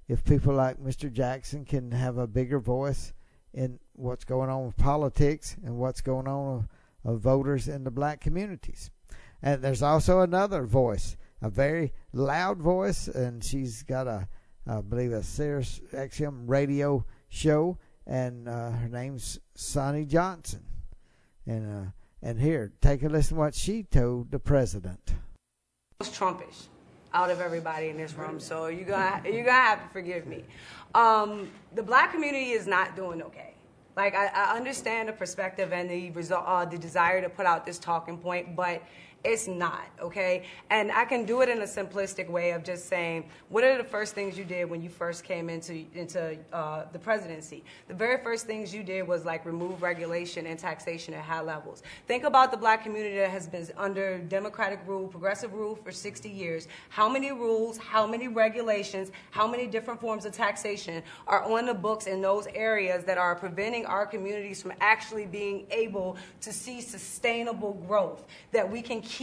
if 0.09 0.25
people 0.25 0.55
like 0.55 0.79
Mr. 0.79 1.13
Jackson 1.13 1.67
can 1.67 1.91
have 1.91 2.17
a 2.17 2.27
bigger 2.27 2.59
voice 2.59 3.13
in 3.53 3.79
what's 3.93 4.25
going 4.25 4.49
on 4.49 4.65
with 4.65 4.79
politics 4.79 5.55
and 5.63 5.77
what's 5.77 6.01
going 6.01 6.27
on 6.27 6.67
with 7.05 7.21
voters 7.21 7.69
in 7.69 7.85
the 7.85 7.91
black 7.91 8.23
communities. 8.23 8.91
And 9.43 9.61
there's 9.61 9.83
also 9.83 10.21
another 10.21 10.65
voice, 10.65 11.19
a 11.43 11.51
very 11.51 11.93
loud 12.15 12.63
voice, 12.63 13.09
and 13.09 13.45
she's 13.45 13.83
got 13.83 14.07
a, 14.07 14.27
I 14.67 14.81
believe, 14.81 15.13
a 15.13 15.23
Sirius 15.23 15.83
XM 15.93 16.45
radio 16.47 17.05
show, 17.29 17.77
and 18.07 18.49
uh, 18.49 18.71
her 18.71 18.89
name's 18.89 19.39
Sonnie 19.55 20.07
Johnson. 20.07 20.65
And 21.47 21.89
uh, 21.89 21.91
and 22.23 22.41
here, 22.41 22.73
take 22.81 23.03
a 23.03 23.09
listen 23.11 23.37
to 23.37 23.41
what 23.43 23.55
she 23.55 23.83
told 23.83 24.31
the 24.31 24.39
president. 24.39 25.13
Most 26.01 26.15
Trumpish 26.15 26.69
out 27.15 27.31
of 27.31 27.41
everybody 27.41 27.89
in 27.89 27.97
this 27.97 28.13
room, 28.15 28.39
so 28.39 28.67
you're 28.67 28.85
gonna 28.85 29.23
you're 29.25 29.45
gonna 29.45 29.53
have 29.53 29.83
to 29.83 29.89
forgive 29.91 30.27
me. 30.27 30.45
Um, 30.95 31.51
the 31.75 31.83
black 31.83 32.13
community 32.13 32.51
is 32.51 32.67
not 32.67 32.97
doing 32.97 33.23
okay. 33.23 33.55
Like 33.97 34.15
I, 34.15 34.27
I 34.27 34.57
understand 34.57 35.09
the 35.09 35.13
perspective 35.13 35.73
and 35.73 35.89
the 35.89 36.11
result, 36.11 36.45
uh, 36.47 36.65
the 36.65 36.77
desire 36.77 37.23
to 37.23 37.29
put 37.29 37.47
out 37.47 37.65
this 37.65 37.79
talking 37.79 38.19
point, 38.19 38.57
but 38.57 38.83
it's 39.25 39.49
not, 39.49 39.89
okay? 39.99 40.45
And 40.69 40.93
I 40.93 41.07
can 41.07 41.25
do 41.25 41.41
it 41.41 41.49
in 41.49 41.63
a 41.63 41.65
simplistic 41.65 42.29
way 42.29 42.51
of 42.51 42.63
just 42.63 42.89
saying, 42.89 43.25
what 43.49 43.65
are 43.65 43.79
the 43.79 43.85
first 43.85 44.15
things 44.15 44.37
you 44.37 44.45
did 44.45 44.69
when 44.69 44.83
you 44.83 44.91
first 44.91 45.25
came 45.25 45.49
into 45.49 45.87
into 45.95 46.37
uh, 46.53 46.85
the 46.93 46.99
presidency? 46.99 47.65
The 47.89 47.95
very 47.95 48.23
first 48.23 48.47
things 48.47 48.75
you 48.75 48.83
did 48.83 49.09
was 49.09 49.25
like 49.25 49.47
remove 49.47 49.83
regulation 49.83 50.47
and 50.47 50.59
taxation 50.59 51.15
at 51.15 51.25
high 51.25 51.41
levels. 51.41 51.83
Think 52.07 52.25
about 52.25 52.51
the 52.51 52.59
black 52.59 52.83
community 52.83 53.17
that 53.17 53.31
has 53.31 53.49
been 53.49 53.67
under 53.79 54.19
democratic 54.19 54.81
rule, 54.87 55.09
progressive 55.09 55.55
rule 55.55 55.75
for 55.75 55.91
60 55.91 56.29
years. 56.29 56.69
How 56.91 57.09
many 57.09 57.33
rules, 57.33 57.79
how 57.79 58.07
many 58.07 58.29
regulations, 58.29 59.11
how 59.31 59.49
many 59.49 59.67
different 59.67 60.03
forms 60.03 60.27
of 60.27 60.33
taxation 60.33 61.03
are 61.27 61.43
on 61.45 61.65
the 61.65 61.75
books 61.75 62.07
in 62.07 62.21
those 62.21 62.47
areas 62.49 63.05
that 63.05 63.17
are 63.17 63.35
preventing 63.35 63.87
our 63.87 64.05
communities 64.05 64.61
from 64.61 64.75
actually 64.83 65.25
being 65.25 65.67
able 65.71 66.19
to 66.43 66.53
see 66.53 66.83
sustainable 66.83 67.73
growth 67.87 68.27
that 68.53 68.71
we 68.71 68.83
can 68.83 69.01
keep 69.01 69.14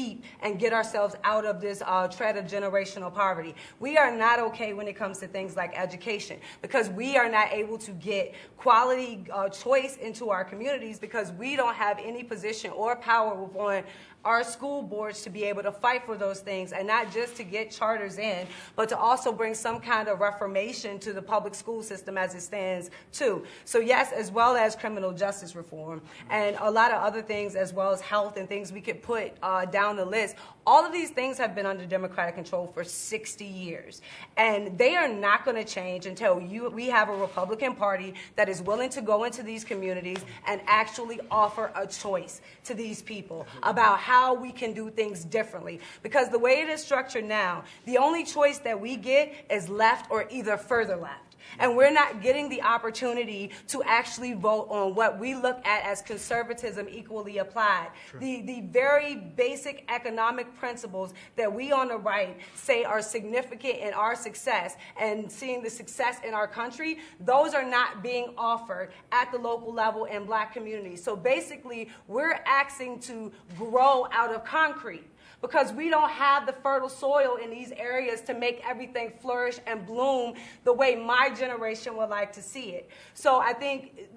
and 0.41 0.59
get 0.59 0.73
ourselves 0.73 1.15
out 1.23 1.45
of 1.45 1.59
this 1.59 1.81
uh, 1.85 2.07
tread 2.07 2.37
of 2.37 2.45
generational 2.45 3.13
poverty. 3.13 3.55
We 3.79 3.97
are 3.97 4.15
not 4.15 4.39
okay 4.39 4.73
when 4.73 4.87
it 4.87 4.95
comes 4.95 5.19
to 5.19 5.27
things 5.27 5.55
like 5.55 5.77
education 5.77 6.39
because 6.61 6.89
we 6.89 7.17
are 7.17 7.29
not 7.29 7.51
able 7.51 7.77
to 7.79 7.91
get 7.91 8.33
quality 8.57 9.25
uh, 9.31 9.49
choice 9.49 9.97
into 9.97 10.29
our 10.29 10.43
communities 10.43 10.99
because 10.99 11.31
we 11.33 11.55
don't 11.55 11.75
have 11.75 11.99
any 11.99 12.23
position 12.23 12.71
or 12.71 12.95
power 12.95 13.33
on 13.57 13.83
our 14.23 14.43
school 14.43 14.81
boards 14.81 15.21
to 15.23 15.29
be 15.29 15.43
able 15.43 15.63
to 15.63 15.71
fight 15.71 16.05
for 16.05 16.15
those 16.15 16.39
things 16.39 16.71
and 16.71 16.87
not 16.87 17.11
just 17.11 17.35
to 17.35 17.43
get 17.43 17.71
charters 17.71 18.17
in, 18.17 18.45
but 18.75 18.89
to 18.89 18.97
also 18.97 19.31
bring 19.31 19.53
some 19.53 19.79
kind 19.79 20.07
of 20.07 20.19
reformation 20.19 20.99
to 20.99 21.13
the 21.13 21.21
public 21.21 21.55
school 21.55 21.81
system 21.81 22.17
as 22.17 22.35
it 22.35 22.41
stands, 22.41 22.89
too. 23.11 23.43
So, 23.65 23.79
yes, 23.79 24.11
as 24.11 24.31
well 24.31 24.55
as 24.55 24.75
criminal 24.75 25.11
justice 25.11 25.55
reform 25.55 26.01
and 26.29 26.55
a 26.59 26.69
lot 26.69 26.91
of 26.91 27.01
other 27.01 27.21
things, 27.21 27.55
as 27.55 27.73
well 27.73 27.91
as 27.91 28.01
health 28.01 28.37
and 28.37 28.47
things 28.47 28.71
we 28.71 28.81
could 28.81 29.01
put 29.01 29.33
uh, 29.41 29.65
down 29.65 29.95
the 29.95 30.05
list. 30.05 30.35
All 30.65 30.85
of 30.85 30.93
these 30.93 31.09
things 31.09 31.37
have 31.39 31.55
been 31.55 31.65
under 31.65 31.85
Democratic 31.85 32.35
control 32.35 32.67
for 32.67 32.83
60 32.83 33.43
years. 33.43 34.01
And 34.37 34.77
they 34.77 34.95
are 34.95 35.07
not 35.07 35.43
going 35.43 35.57
to 35.57 35.63
change 35.63 36.05
until 36.05 36.39
you, 36.39 36.69
we 36.69 36.87
have 36.87 37.09
a 37.09 37.15
Republican 37.15 37.75
Party 37.75 38.13
that 38.35 38.47
is 38.47 38.61
willing 38.61 38.89
to 38.91 39.01
go 39.01 39.23
into 39.23 39.41
these 39.41 39.63
communities 39.63 40.19
and 40.45 40.61
actually 40.67 41.19
offer 41.31 41.71
a 41.75 41.87
choice 41.87 42.41
to 42.65 42.73
these 42.73 43.01
people 43.01 43.47
about 43.63 43.99
how 43.99 44.33
we 44.33 44.51
can 44.51 44.73
do 44.73 44.89
things 44.91 45.25
differently. 45.25 45.79
Because 46.03 46.29
the 46.29 46.39
way 46.39 46.61
it 46.61 46.69
is 46.69 46.83
structured 46.83 47.25
now, 47.25 47.63
the 47.85 47.97
only 47.97 48.23
choice 48.23 48.59
that 48.59 48.79
we 48.79 48.95
get 48.97 49.33
is 49.49 49.67
left 49.67 50.11
or 50.11 50.27
either 50.29 50.57
further 50.57 50.95
left. 50.95 51.30
And 51.59 51.75
we're 51.75 51.91
not 51.91 52.21
getting 52.21 52.49
the 52.49 52.61
opportunity 52.61 53.51
to 53.67 53.83
actually 53.83 54.33
vote 54.33 54.67
on 54.69 54.95
what 54.95 55.19
we 55.19 55.35
look 55.35 55.65
at 55.65 55.83
as 55.83 56.01
conservatism 56.01 56.87
equally 56.89 57.39
applied. 57.39 57.89
The, 58.19 58.41
the 58.41 58.61
very 58.61 59.15
basic 59.15 59.85
economic 59.89 60.55
principles 60.57 61.13
that 61.35 61.51
we 61.51 61.71
on 61.71 61.89
the 61.89 61.97
right 61.97 62.37
say 62.55 62.83
are 62.83 63.01
significant 63.01 63.77
in 63.79 63.93
our 63.93 64.15
success 64.15 64.75
and 64.99 65.31
seeing 65.31 65.61
the 65.61 65.69
success 65.69 66.17
in 66.25 66.33
our 66.33 66.47
country, 66.47 66.99
those 67.19 67.53
are 67.53 67.65
not 67.65 68.01
being 68.03 68.33
offered 68.37 68.91
at 69.11 69.31
the 69.31 69.37
local 69.37 69.73
level 69.73 70.05
in 70.05 70.25
black 70.25 70.53
communities. 70.53 71.03
So 71.03 71.15
basically, 71.15 71.89
we're 72.07 72.39
asking 72.45 72.99
to 73.01 73.31
grow 73.57 74.07
out 74.11 74.33
of 74.33 74.43
concrete 74.43 75.03
because 75.41 75.73
we 75.73 75.89
don't 75.89 76.11
have 76.11 76.45
the 76.45 76.53
fertile 76.53 76.89
soil 76.89 77.37
in 77.43 77.49
these 77.49 77.71
areas 77.71 78.21
to 78.21 78.33
make 78.33 78.61
everything 78.67 79.11
flourish 79.21 79.59
and 79.65 79.85
bloom 79.85 80.35
the 80.63 80.73
way 80.73 80.95
my 80.95 81.29
generation 81.29 81.97
would 81.97 82.09
like 82.09 82.31
to 82.33 82.41
see 82.41 82.71
it. 82.71 82.89
So 83.13 83.39
I 83.39 83.53
think 83.53 84.07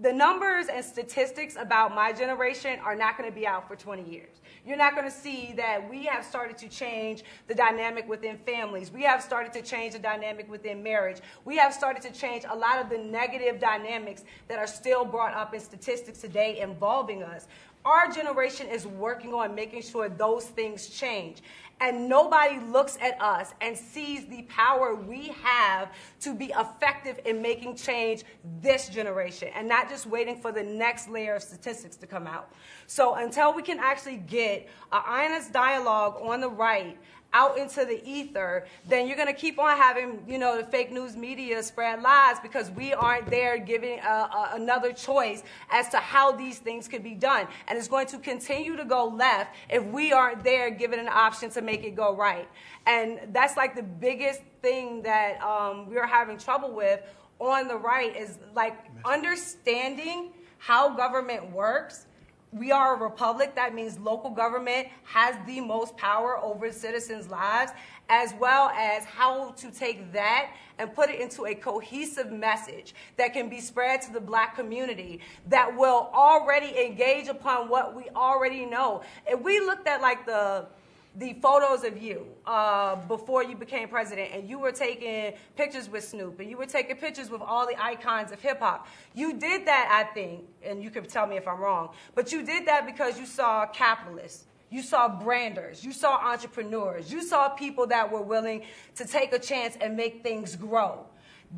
the 0.00 0.12
numbers 0.12 0.66
and 0.68 0.84
statistics 0.84 1.56
about 1.56 1.94
my 1.94 2.12
generation 2.12 2.78
are 2.80 2.96
not 2.96 3.18
going 3.18 3.28
to 3.28 3.34
be 3.34 3.46
out 3.46 3.68
for 3.68 3.76
20 3.76 4.02
years. 4.10 4.40
You're 4.64 4.76
not 4.76 4.94
going 4.94 5.04
to 5.04 5.14
see 5.14 5.52
that 5.56 5.88
we 5.88 6.04
have 6.06 6.24
started 6.24 6.56
to 6.58 6.68
change 6.68 7.24
the 7.48 7.54
dynamic 7.54 8.08
within 8.08 8.38
families. 8.38 8.90
We 8.90 9.02
have 9.02 9.22
started 9.22 9.52
to 9.54 9.62
change 9.62 9.92
the 9.92 9.98
dynamic 9.98 10.50
within 10.50 10.82
marriage. 10.82 11.18
We 11.44 11.56
have 11.56 11.74
started 11.74 12.02
to 12.02 12.12
change 12.12 12.44
a 12.48 12.56
lot 12.56 12.78
of 12.78 12.88
the 12.88 12.98
negative 12.98 13.60
dynamics 13.60 14.24
that 14.48 14.58
are 14.58 14.66
still 14.66 15.04
brought 15.04 15.34
up 15.34 15.52
in 15.52 15.60
statistics 15.60 16.20
today 16.20 16.60
involving 16.60 17.22
us. 17.22 17.48
Our 17.84 18.10
generation 18.10 18.68
is 18.68 18.86
working 18.86 19.34
on 19.34 19.54
making 19.54 19.82
sure 19.82 20.08
those 20.08 20.44
things 20.44 20.88
change 20.88 21.42
and 21.80 22.08
nobody 22.08 22.60
looks 22.60 22.96
at 23.00 23.20
us 23.20 23.54
and 23.60 23.76
sees 23.76 24.26
the 24.26 24.42
power 24.42 24.94
we 24.94 25.34
have 25.42 25.90
to 26.20 26.32
be 26.32 26.52
effective 26.56 27.18
in 27.24 27.42
making 27.42 27.74
change 27.74 28.22
this 28.60 28.88
generation 28.88 29.48
and 29.56 29.68
not 29.68 29.88
just 29.88 30.06
waiting 30.06 30.40
for 30.40 30.52
the 30.52 30.62
next 30.62 31.08
layer 31.08 31.34
of 31.34 31.42
statistics 31.42 31.96
to 31.96 32.06
come 32.06 32.28
out. 32.28 32.52
So 32.86 33.16
until 33.16 33.52
we 33.52 33.62
can 33.62 33.80
actually 33.80 34.18
get 34.18 34.68
an 34.92 35.02
honest 35.04 35.52
dialogue 35.52 36.20
on 36.22 36.40
the 36.40 36.50
right 36.50 36.96
out 37.32 37.58
into 37.58 37.84
the 37.84 38.02
ether, 38.08 38.66
then 38.86 39.06
you're 39.06 39.16
going 39.16 39.28
to 39.28 39.34
keep 39.34 39.58
on 39.58 39.76
having, 39.76 40.22
you 40.28 40.38
know, 40.38 40.56
the 40.56 40.64
fake 40.64 40.92
news 40.92 41.16
media 41.16 41.62
spread 41.62 42.02
lies 42.02 42.36
because 42.40 42.70
we 42.70 42.92
aren't 42.92 43.30
there 43.30 43.58
giving 43.58 43.98
a, 44.00 44.02
a, 44.02 44.50
another 44.54 44.92
choice 44.92 45.42
as 45.70 45.88
to 45.88 45.96
how 45.96 46.32
these 46.32 46.58
things 46.58 46.88
could 46.88 47.02
be 47.02 47.14
done. 47.14 47.46
And 47.68 47.78
it's 47.78 47.88
going 47.88 48.06
to 48.08 48.18
continue 48.18 48.76
to 48.76 48.84
go 48.84 49.06
left 49.06 49.54
if 49.70 49.84
we 49.84 50.12
aren't 50.12 50.44
there 50.44 50.70
giving 50.70 51.00
an 51.00 51.08
option 51.08 51.50
to 51.50 51.62
make 51.62 51.84
it 51.84 51.94
go 51.94 52.14
right. 52.14 52.48
And 52.86 53.20
that's 53.32 53.56
like 53.56 53.74
the 53.74 53.82
biggest 53.82 54.40
thing 54.60 55.02
that 55.02 55.40
um, 55.42 55.88
we're 55.88 56.06
having 56.06 56.38
trouble 56.38 56.72
with 56.72 57.00
on 57.38 57.66
the 57.66 57.76
right 57.76 58.14
is 58.16 58.38
like 58.54 58.78
understanding 59.04 60.32
how 60.58 60.94
government 60.94 61.50
works 61.50 62.06
we 62.52 62.70
are 62.70 62.96
a 62.96 62.98
republic. 62.98 63.54
That 63.54 63.74
means 63.74 63.98
local 63.98 64.30
government 64.30 64.88
has 65.04 65.36
the 65.46 65.60
most 65.60 65.96
power 65.96 66.38
over 66.38 66.70
citizens' 66.70 67.28
lives, 67.28 67.72
as 68.08 68.34
well 68.38 68.68
as 68.70 69.04
how 69.04 69.52
to 69.52 69.70
take 69.70 70.12
that 70.12 70.52
and 70.78 70.94
put 70.94 71.08
it 71.08 71.20
into 71.20 71.46
a 71.46 71.54
cohesive 71.54 72.30
message 72.30 72.94
that 73.16 73.32
can 73.32 73.48
be 73.48 73.60
spread 73.60 74.02
to 74.02 74.12
the 74.12 74.20
black 74.20 74.54
community 74.54 75.20
that 75.48 75.74
will 75.74 76.10
already 76.12 76.78
engage 76.78 77.28
upon 77.28 77.68
what 77.68 77.96
we 77.96 78.04
already 78.14 78.66
know. 78.66 79.02
If 79.26 79.40
we 79.40 79.60
looked 79.60 79.88
at 79.88 80.02
like 80.02 80.26
the 80.26 80.66
the 81.16 81.34
photos 81.34 81.84
of 81.84 82.02
you 82.02 82.26
uh, 82.46 82.96
before 82.96 83.44
you 83.44 83.54
became 83.54 83.88
president, 83.88 84.30
and 84.32 84.48
you 84.48 84.58
were 84.58 84.72
taking 84.72 85.34
pictures 85.56 85.88
with 85.88 86.04
Snoop, 86.04 86.40
and 86.40 86.48
you 86.48 86.56
were 86.56 86.66
taking 86.66 86.96
pictures 86.96 87.30
with 87.30 87.42
all 87.42 87.66
the 87.66 87.80
icons 87.82 88.32
of 88.32 88.40
hip 88.40 88.60
hop. 88.60 88.86
You 89.14 89.34
did 89.34 89.66
that, 89.66 89.88
I 89.92 90.12
think, 90.14 90.44
and 90.62 90.82
you 90.82 90.90
can 90.90 91.04
tell 91.04 91.26
me 91.26 91.36
if 91.36 91.46
I'm 91.46 91.60
wrong, 91.60 91.90
but 92.14 92.32
you 92.32 92.44
did 92.44 92.66
that 92.66 92.86
because 92.86 93.18
you 93.18 93.26
saw 93.26 93.66
capitalists. 93.66 94.44
You 94.70 94.80
saw 94.80 95.06
branders, 95.06 95.84
you 95.84 95.92
saw 95.92 96.16
entrepreneurs, 96.16 97.12
you 97.12 97.22
saw 97.22 97.50
people 97.50 97.86
that 97.88 98.10
were 98.10 98.22
willing 98.22 98.62
to 98.94 99.04
take 99.04 99.34
a 99.34 99.38
chance 99.38 99.76
and 99.78 99.98
make 99.98 100.22
things 100.22 100.56
grow. 100.56 101.04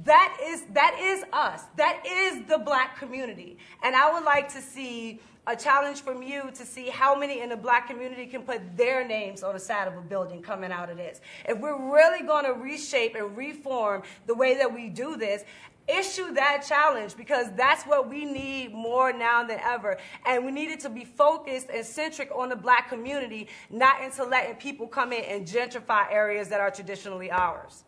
That 0.03 0.37
is 0.43 0.65
that 0.73 0.99
is 1.01 1.25
us. 1.33 1.63
That 1.77 2.03
is 2.07 2.47
the 2.47 2.59
black 2.59 2.99
community. 2.99 3.59
And 3.83 3.95
I 3.95 4.13
would 4.13 4.25
like 4.25 4.53
to 4.55 4.61
see 4.61 5.21
a 5.47 5.55
challenge 5.55 6.01
from 6.01 6.23
you 6.23 6.51
to 6.55 6.65
see 6.65 6.89
how 6.89 7.15
many 7.15 7.41
in 7.41 7.51
the 7.51 7.57
black 7.57 7.87
community 7.87 8.27
can 8.27 8.43
put 8.43 8.77
their 8.77 9.07
names 9.07 9.43
on 9.43 9.53
the 9.55 9.61
side 9.61 9.87
of 9.87 9.97
a 9.97 10.01
building 10.01 10.43
coming 10.43 10.73
out 10.73 10.91
of 10.91 10.97
this. 10.97 11.21
If 11.47 11.59
we're 11.59 11.93
really 11.93 12.27
going 12.27 12.45
to 12.47 12.55
reshape 12.55 13.15
and 13.15 13.37
reform 13.37 14.03
the 14.27 14.35
way 14.35 14.57
that 14.57 14.73
we 14.73 14.89
do 14.89 15.17
this, 15.17 15.45
issue 15.87 16.33
that 16.33 16.65
challenge 16.67 17.15
because 17.15 17.49
that's 17.57 17.85
what 17.85 18.09
we 18.09 18.25
need 18.25 18.73
more 18.73 19.13
now 19.13 19.45
than 19.45 19.61
ever. 19.61 19.99
And 20.27 20.45
we 20.45 20.51
need 20.51 20.71
it 20.71 20.81
to 20.81 20.89
be 20.89 21.05
focused 21.05 21.69
and 21.73 21.85
centric 21.85 22.31
on 22.35 22.49
the 22.49 22.57
black 22.57 22.89
community, 22.89 23.49
not 23.71 24.03
into 24.03 24.25
letting 24.25 24.57
people 24.57 24.87
come 24.87 25.13
in 25.13 25.25
and 25.25 25.47
gentrify 25.47 26.11
areas 26.11 26.49
that 26.49 26.61
are 26.61 26.71
traditionally 26.71 27.31
ours. 27.31 27.85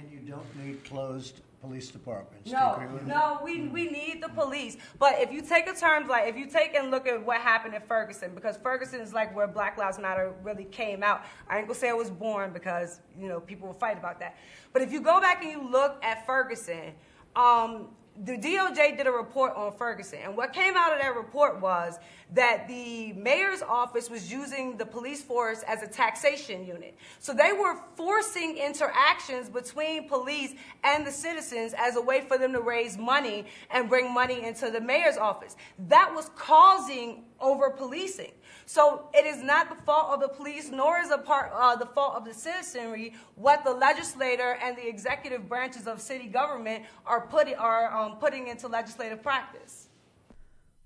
And 0.00 0.10
you 0.10 0.20
don't 0.20 0.64
need 0.64 0.82
closed 0.84 1.40
police 1.60 1.88
departments. 1.88 2.50
No, 2.50 2.80
no, 3.06 3.40
we, 3.44 3.68
we 3.68 3.90
need 3.90 4.22
the 4.22 4.30
police. 4.30 4.78
But 4.98 5.18
if 5.18 5.30
you 5.30 5.42
take 5.42 5.68
a 5.68 5.74
term 5.74 6.08
like, 6.08 6.26
if 6.26 6.36
you 6.36 6.46
take 6.46 6.74
and 6.74 6.90
look 6.90 7.06
at 7.06 7.22
what 7.24 7.38
happened 7.38 7.74
in 7.74 7.82
Ferguson, 7.82 8.34
because 8.34 8.56
Ferguson 8.56 9.00
is 9.00 9.12
like 9.12 9.34
where 9.36 9.46
Black 9.46 9.76
Lives 9.76 9.98
Matter 9.98 10.32
really 10.42 10.64
came 10.64 11.02
out. 11.02 11.22
I 11.48 11.58
ain't 11.58 11.66
gonna 11.66 11.78
say 11.78 11.88
it 11.88 11.96
was 11.96 12.10
born 12.10 12.52
because, 12.52 13.00
you 13.18 13.28
know, 13.28 13.40
people 13.40 13.66
will 13.66 13.74
fight 13.74 13.98
about 13.98 14.18
that. 14.20 14.38
But 14.72 14.80
if 14.80 14.90
you 14.90 15.02
go 15.02 15.20
back 15.20 15.42
and 15.42 15.52
you 15.52 15.70
look 15.70 16.02
at 16.02 16.24
Ferguson, 16.24 16.94
um, 17.36 17.88
the 18.24 18.38
DOJ 18.38 18.96
did 18.96 19.06
a 19.06 19.12
report 19.12 19.54
on 19.54 19.72
Ferguson, 19.72 20.20
and 20.24 20.36
what 20.36 20.52
came 20.54 20.76
out 20.76 20.94
of 20.94 21.00
that 21.00 21.14
report 21.14 21.60
was 21.60 21.98
that 22.34 22.68
the 22.68 23.12
mayor's 23.14 23.62
office 23.62 24.08
was 24.08 24.30
using 24.30 24.76
the 24.76 24.86
police 24.86 25.22
force 25.22 25.62
as 25.66 25.82
a 25.82 25.86
taxation 25.86 26.64
unit. 26.66 26.94
So 27.18 27.32
they 27.32 27.52
were 27.52 27.76
forcing 27.96 28.56
interactions 28.56 29.48
between 29.48 30.08
police 30.08 30.54
and 30.84 31.06
the 31.06 31.10
citizens 31.12 31.74
as 31.76 31.96
a 31.96 32.00
way 32.00 32.20
for 32.20 32.38
them 32.38 32.52
to 32.52 32.60
raise 32.60 32.96
money 32.96 33.46
and 33.70 33.88
bring 33.88 34.12
money 34.12 34.44
into 34.44 34.70
the 34.70 34.80
mayor's 34.80 35.16
office. 35.16 35.56
That 35.88 36.12
was 36.14 36.30
causing 36.36 37.24
over 37.40 37.70
policing. 37.70 38.32
So 38.66 39.08
it 39.12 39.26
is 39.26 39.42
not 39.42 39.68
the 39.68 39.82
fault 39.84 40.12
of 40.12 40.20
the 40.20 40.28
police, 40.28 40.70
nor 40.70 40.98
is 40.98 41.10
it 41.10 41.24
part 41.24 41.50
uh, 41.52 41.74
the 41.74 41.86
fault 41.86 42.14
of 42.14 42.24
the 42.24 42.34
citizenry 42.34 43.14
what 43.34 43.64
the 43.64 43.72
legislator 43.72 44.56
and 44.62 44.76
the 44.76 44.86
executive 44.86 45.48
branches 45.48 45.86
of 45.86 46.00
city 46.00 46.26
government 46.26 46.84
are 47.06 47.26
putting 47.26 47.56
are 47.56 47.92
um, 47.92 48.16
putting 48.18 48.46
into 48.48 48.68
legislative 48.68 49.22
practice. 49.22 49.89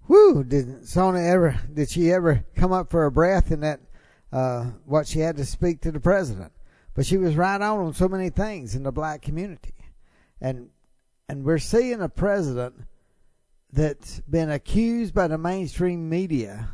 Whew! 0.07 0.45
Did 0.45 0.87
Sonia 0.87 1.23
ever? 1.23 1.61
Did 1.73 1.90
she 1.90 2.12
ever 2.12 2.45
come 2.55 2.73
up 2.73 2.90
for 2.90 3.05
a 3.05 3.12
breath 3.12 3.51
in 3.51 3.61
that? 3.61 3.81
Uh, 4.33 4.73
what 4.85 5.07
she 5.07 5.21
had 5.21 5.37
to 5.37 5.45
speak 5.45 5.81
to 5.81 5.93
the 5.93 6.01
president, 6.01 6.51
but 6.95 7.07
she 7.07 7.17
was 7.17 7.37
right 7.37 7.61
on 7.61 7.79
on 7.79 7.95
so 7.95 8.09
many 8.09 8.31
things 8.31 8.75
in 8.75 8.83
the 8.83 8.90
black 8.90 9.23
community, 9.23 9.75
and 10.40 10.71
and 11.29 11.45
we're 11.45 11.59
seeing 11.59 12.03
a 12.03 12.09
president 12.09 12.75
that's 13.73 14.21
been 14.29 14.51
accused 14.51 15.14
by 15.14 15.29
the 15.29 15.38
mainstream 15.38 16.09
media 16.09 16.69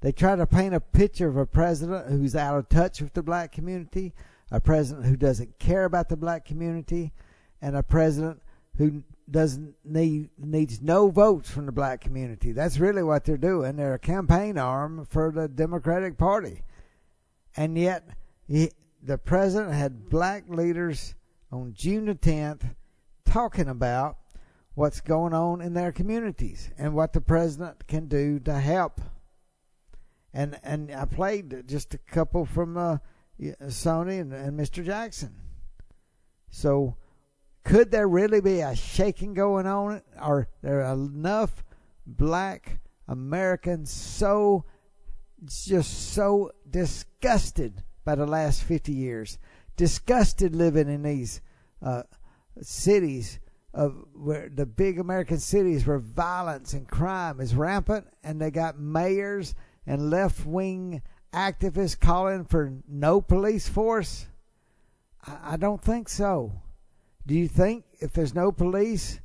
they 0.00 0.12
try 0.12 0.36
to 0.36 0.46
paint 0.46 0.74
a 0.74 0.80
picture 0.80 1.28
of 1.28 1.36
a 1.36 1.46
president 1.46 2.06
who's 2.06 2.36
out 2.36 2.56
of 2.56 2.68
touch 2.68 3.00
with 3.00 3.14
the 3.14 3.22
black 3.22 3.52
community, 3.52 4.14
a 4.50 4.60
president 4.60 5.06
who 5.06 5.16
doesn't 5.16 5.58
care 5.58 5.84
about 5.84 6.08
the 6.08 6.16
black 6.16 6.44
community, 6.44 7.12
and 7.60 7.76
a 7.76 7.82
president 7.82 8.40
who 8.76 9.02
doesn't 9.30 9.74
need 9.84 10.30
needs 10.38 10.80
no 10.80 11.10
votes 11.10 11.50
from 11.50 11.66
the 11.66 11.72
black 11.72 12.00
community. 12.00 12.52
That's 12.52 12.78
really 12.78 13.02
what 13.02 13.24
they're 13.24 13.36
doing. 13.36 13.76
They're 13.76 13.94
a 13.94 13.98
campaign 13.98 14.58
arm 14.58 15.06
for 15.08 15.30
the 15.30 15.48
Democratic 15.48 16.16
Party, 16.16 16.62
and 17.56 17.76
yet 17.76 18.08
he, 18.46 18.70
the 19.02 19.18
president 19.18 19.74
had 19.74 20.08
black 20.08 20.44
leaders 20.48 21.14
on 21.52 21.74
June 21.74 22.06
the 22.06 22.14
10th 22.14 22.74
talking 23.24 23.68
about 23.68 24.16
what's 24.74 25.00
going 25.00 25.34
on 25.34 25.60
in 25.60 25.74
their 25.74 25.92
communities 25.92 26.70
and 26.78 26.94
what 26.94 27.12
the 27.12 27.20
president 27.20 27.86
can 27.86 28.06
do 28.06 28.38
to 28.40 28.54
help 28.54 29.00
and 30.32 30.58
and 30.62 30.92
I 30.92 31.04
played 31.04 31.66
just 31.66 31.94
a 31.94 31.98
couple 31.98 32.44
from 32.44 32.76
uh, 32.76 32.98
Sonnie 33.68 34.18
and, 34.18 34.32
and 34.32 34.58
Mr. 34.58 34.84
Jackson. 34.84 35.34
So, 36.50 36.96
could 37.64 37.90
there 37.90 38.08
really 38.08 38.40
be 38.40 38.60
a 38.60 38.74
shaking 38.74 39.34
going 39.34 39.66
on? 39.66 40.02
Are 40.16 40.48
there 40.62 40.80
enough 40.82 41.64
black 42.06 42.80
Americans 43.06 43.90
so 43.90 44.64
just 45.44 46.12
so 46.12 46.52
disgusted 46.68 47.82
by 48.04 48.14
the 48.14 48.26
last 48.26 48.62
50 48.62 48.92
years, 48.92 49.38
disgusted 49.76 50.54
living 50.54 50.88
in 50.88 51.02
these 51.02 51.40
uh, 51.82 52.02
cities 52.60 53.38
of 53.74 53.94
where 54.14 54.48
the 54.48 54.66
big 54.66 54.98
American 54.98 55.38
cities 55.38 55.86
where 55.86 55.98
violence 55.98 56.72
and 56.72 56.88
crime 56.88 57.40
is 57.40 57.54
rampant, 57.54 58.06
and 58.24 58.40
they 58.40 58.50
got 58.50 58.78
mayors 58.78 59.54
and 59.86 60.10
left 60.10 60.44
wing 60.46 61.02
activists 61.32 61.98
calling 61.98 62.44
for 62.44 62.72
no 62.88 63.20
police 63.20 63.68
force? 63.68 64.26
I, 65.26 65.52
I 65.52 65.56
don't 65.56 65.82
think 65.82 66.08
so. 66.08 66.52
Do 67.28 67.34
you 67.34 67.46
think 67.46 67.84
if 68.00 68.14
there's 68.14 68.34
no 68.34 68.50
police 68.50 69.20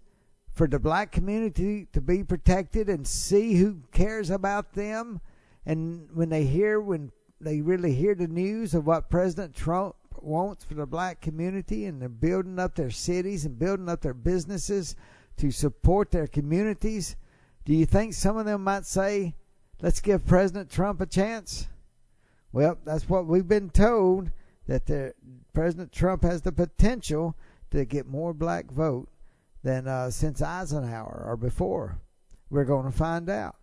for 0.51 0.67
the 0.67 0.77
black 0.77 1.13
community 1.13 1.87
to 1.93 2.01
be 2.01 2.21
protected 2.21 2.89
and 2.89 3.07
see 3.07 3.53
who 3.53 3.77
cares 3.93 4.29
about 4.29 4.73
them, 4.73 5.21
and 5.65 6.09
when 6.13 6.27
they 6.27 6.43
hear 6.43 6.81
when 6.81 7.13
they 7.39 7.61
really 7.61 7.93
hear 7.93 8.13
the 8.13 8.27
news 8.27 8.73
of 8.73 8.85
what 8.85 9.09
President 9.09 9.55
Trump 9.55 9.95
wants 10.21 10.65
for 10.65 10.73
the 10.73 10.85
black 10.85 11.21
community 11.21 11.85
and 11.85 12.01
they're 12.01 12.09
building 12.09 12.59
up 12.59 12.75
their 12.75 12.91
cities 12.91 13.45
and 13.45 13.57
building 13.57 13.87
up 13.87 14.01
their 14.01 14.13
businesses 14.13 14.97
to 15.37 15.49
support 15.49 16.11
their 16.11 16.27
communities, 16.27 17.15
do 17.63 17.73
you 17.73 17.85
think 17.85 18.13
some 18.13 18.35
of 18.35 18.45
them 18.45 18.65
might 18.65 18.85
say, 18.85 19.33
let's 19.81 20.01
give 20.01 20.27
President 20.27 20.69
Trump 20.69 20.99
a 20.99 21.05
chance. 21.05 21.69
Well, 22.51 22.77
that's 22.83 23.07
what 23.07 23.27
we've 23.27 23.47
been 23.47 23.69
told 23.69 24.29
that 24.67 25.15
President 25.53 25.93
Trump 25.93 26.23
has 26.23 26.41
the 26.41 26.51
potential 26.51 27.37
to 27.73 27.85
get 27.85 28.07
more 28.07 28.33
black 28.33 28.71
vote 28.71 29.09
than 29.63 29.87
uh, 29.87 30.09
since 30.09 30.41
Eisenhower 30.41 31.25
or 31.27 31.35
before. 31.35 31.99
We're 32.49 32.65
going 32.65 32.85
to 32.85 32.97
find 32.97 33.29
out. 33.29 33.55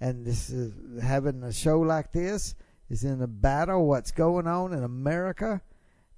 And 0.00 0.26
this 0.26 0.50
is 0.50 0.72
having 1.02 1.42
a 1.44 1.52
show 1.52 1.80
like 1.80 2.12
this 2.12 2.54
is 2.90 3.04
in 3.04 3.22
a 3.22 3.26
battle. 3.26 3.86
What's 3.86 4.10
going 4.10 4.46
on 4.46 4.72
in 4.72 4.82
America? 4.82 5.62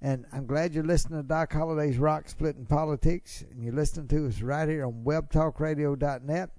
And 0.01 0.25
I'm 0.31 0.45
glad 0.45 0.73
you're 0.73 0.83
listening 0.83 1.21
to 1.21 1.27
Doc 1.27 1.53
Holliday's 1.53 1.97
Rock 1.97 2.27
Splitting 2.27 2.65
Politics, 2.65 3.43
and 3.49 3.63
you're 3.63 3.73
listening 3.73 4.07
to 4.09 4.27
us 4.27 4.41
right 4.41 4.67
here 4.67 4.85
on 4.85 5.03
WebTalkRadio.net. 5.03 6.49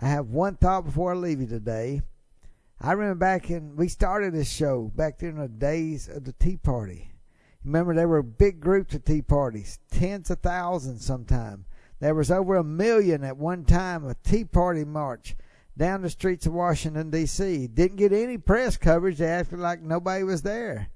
I 0.00 0.08
have 0.08 0.26
one 0.26 0.56
thought 0.56 0.84
before 0.84 1.12
I 1.12 1.16
leave 1.16 1.40
you 1.40 1.46
today. 1.46 2.02
I 2.80 2.92
remember 2.92 3.16
back 3.16 3.50
in 3.50 3.74
we 3.74 3.88
started 3.88 4.32
this 4.32 4.50
show 4.50 4.92
back 4.94 5.18
during 5.18 5.36
the 5.36 5.48
days 5.48 6.08
of 6.08 6.24
the 6.24 6.32
Tea 6.32 6.56
Party. 6.56 7.10
Remember 7.68 7.92
there 7.92 8.08
were 8.08 8.22
big 8.22 8.60
groups 8.60 8.94
of 8.94 9.04
Tea 9.04 9.20
Parties, 9.20 9.78
tens 9.90 10.30
of 10.30 10.40
thousands 10.40 11.04
sometime. 11.04 11.66
There 12.00 12.14
was 12.14 12.30
over 12.30 12.56
a 12.56 12.64
million 12.64 13.22
at 13.24 13.36
one 13.36 13.66
time 13.66 14.08
a 14.08 14.14
Tea 14.24 14.46
Party 14.46 14.86
march 14.86 15.36
down 15.76 16.00
the 16.00 16.08
streets 16.08 16.46
of 16.46 16.54
Washington 16.54 17.10
D.C. 17.10 17.66
Didn't 17.66 17.98
get 17.98 18.14
any 18.14 18.38
press 18.38 18.78
coverage. 18.78 19.18
They 19.18 19.26
acted 19.26 19.58
like 19.58 19.82
nobody 19.82 20.24
was 20.24 20.40
there. 20.40 20.88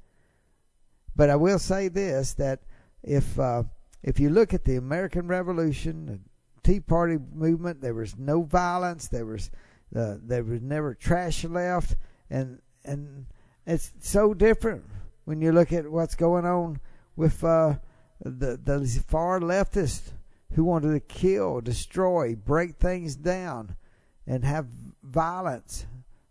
But 1.15 1.29
I 1.29 1.37
will 1.37 1.59
say 1.59 1.89
this: 1.89 2.33
that 2.35 2.61
if 3.03 3.39
uh, 3.39 3.65
if 4.03 4.19
you 4.19 4.31
look 4.31 4.55
at 4.55 4.65
the 4.65 4.77
American 4.77 5.29
Revolution, 5.29 6.07
the 6.07 6.21
Tea 6.63 6.81
Party 6.81 7.19
movement, 7.35 7.83
there 7.83 7.93
was 7.93 8.17
no 8.17 8.45
violence. 8.45 9.09
There 9.09 9.27
was 9.27 9.51
uh, 9.95 10.15
there 10.23 10.43
was 10.43 10.63
never 10.63 10.95
trash 10.95 11.45
left, 11.45 11.97
and 12.31 12.63
and 12.83 13.27
it's 13.67 13.93
so 14.01 14.33
different 14.33 14.85
when 15.25 15.41
you 15.41 15.53
look 15.53 15.73
at 15.73 15.91
what's 15.91 16.15
going 16.15 16.45
on 16.45 16.81
with 17.17 17.43
uh, 17.45 17.75
the 18.21 18.59
the 18.63 19.05
far 19.07 19.41
leftists 19.41 20.13
who 20.55 20.65
wanted 20.65 20.93
to 20.93 21.01
kill, 21.01 21.61
destroy, 21.61 22.35
break 22.35 22.77
things 22.77 23.17
down, 23.17 23.77
and 24.27 24.45
have 24.45 24.67
violence, 25.03 25.87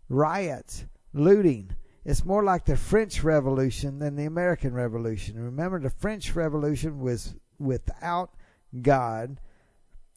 riots, 0.08 0.84
looting. 1.12 1.70
It's 2.04 2.24
more 2.24 2.42
like 2.42 2.64
the 2.64 2.76
French 2.76 3.22
Revolution 3.22 3.98
than 3.98 4.16
the 4.16 4.24
American 4.24 4.74
Revolution. 4.74 5.42
Remember, 5.42 5.78
the 5.78 5.90
French 5.90 6.34
Revolution 6.34 7.00
was 7.00 7.34
without 7.58 8.30
God. 8.80 9.40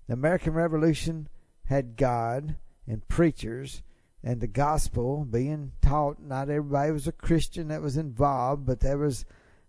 The 0.07 0.13
American 0.13 0.53
Revolution 0.53 1.29
had 1.65 1.95
God 1.95 2.55
and 2.87 3.07
preachers 3.07 3.81
and 4.25 4.41
the 4.41 4.47
gospel 4.47 5.23
being 5.23 5.71
taught. 5.81 6.19
Not 6.19 6.49
everybody 6.49 6.91
was 6.91 7.07
a 7.07 7.13
Christian 7.13 7.67
that 7.69 7.81
was 7.81 7.95
involved, 7.95 8.65
but 8.65 8.81
there 8.81 8.97
was 8.97 9.23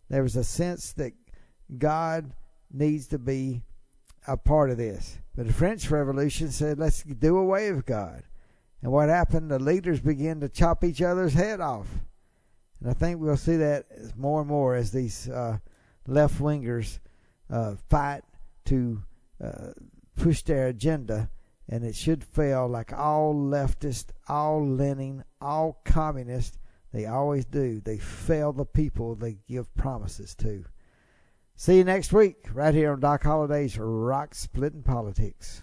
there 0.08 0.22
was 0.22 0.34
a 0.34 0.44
sense 0.44 0.92
that 0.94 1.12
God 1.78 2.32
needs 2.72 3.06
to 3.08 3.18
be 3.18 3.62
a 4.26 4.36
part 4.36 4.70
of 4.70 4.78
this. 4.78 5.18
But 5.36 5.46
the 5.46 5.52
French 5.52 5.90
Revolution 5.90 6.50
said, 6.50 6.78
let's 6.78 7.02
do 7.02 7.36
away 7.36 7.70
with 7.72 7.86
God. 7.86 8.22
And 8.82 8.92
what 8.92 9.08
happened? 9.08 9.50
The 9.50 9.58
leaders 9.58 10.00
began 10.00 10.40
to 10.40 10.48
chop 10.48 10.84
each 10.84 11.02
other's 11.02 11.34
head 11.34 11.60
off. 11.60 11.88
And 12.80 12.90
I 12.90 12.92
think 12.92 13.20
we'll 13.20 13.36
see 13.36 13.56
that 13.56 13.86
more 14.16 14.40
and 14.40 14.48
more 14.48 14.74
as 14.74 14.92
these 14.92 15.28
uh, 15.28 15.58
left 16.06 16.38
wingers 16.38 16.98
uh, 17.50 17.74
fight 17.90 18.22
to 18.66 19.02
uh, 19.42 19.72
push 20.16 20.42
their 20.42 20.68
agenda. 20.68 21.30
And 21.68 21.84
it 21.84 21.96
should 21.96 22.22
fail 22.22 22.68
like 22.68 22.92
all 22.92 23.34
leftists, 23.34 24.10
all 24.28 24.64
Lenin, 24.66 25.24
all 25.40 25.80
communists. 25.84 26.58
They 26.92 27.06
always 27.06 27.44
do. 27.44 27.80
They 27.80 27.98
fail 27.98 28.52
the 28.52 28.64
people 28.64 29.14
they 29.14 29.38
give 29.48 29.74
promises 29.74 30.34
to. 30.36 30.64
See 31.56 31.78
you 31.78 31.84
next 31.84 32.12
week, 32.12 32.48
right 32.52 32.74
here 32.74 32.92
on 32.92 33.00
Doc 33.00 33.24
Holliday's 33.24 33.78
Rock 33.78 34.34
Splitting 34.34 34.82
Politics. 34.82 35.62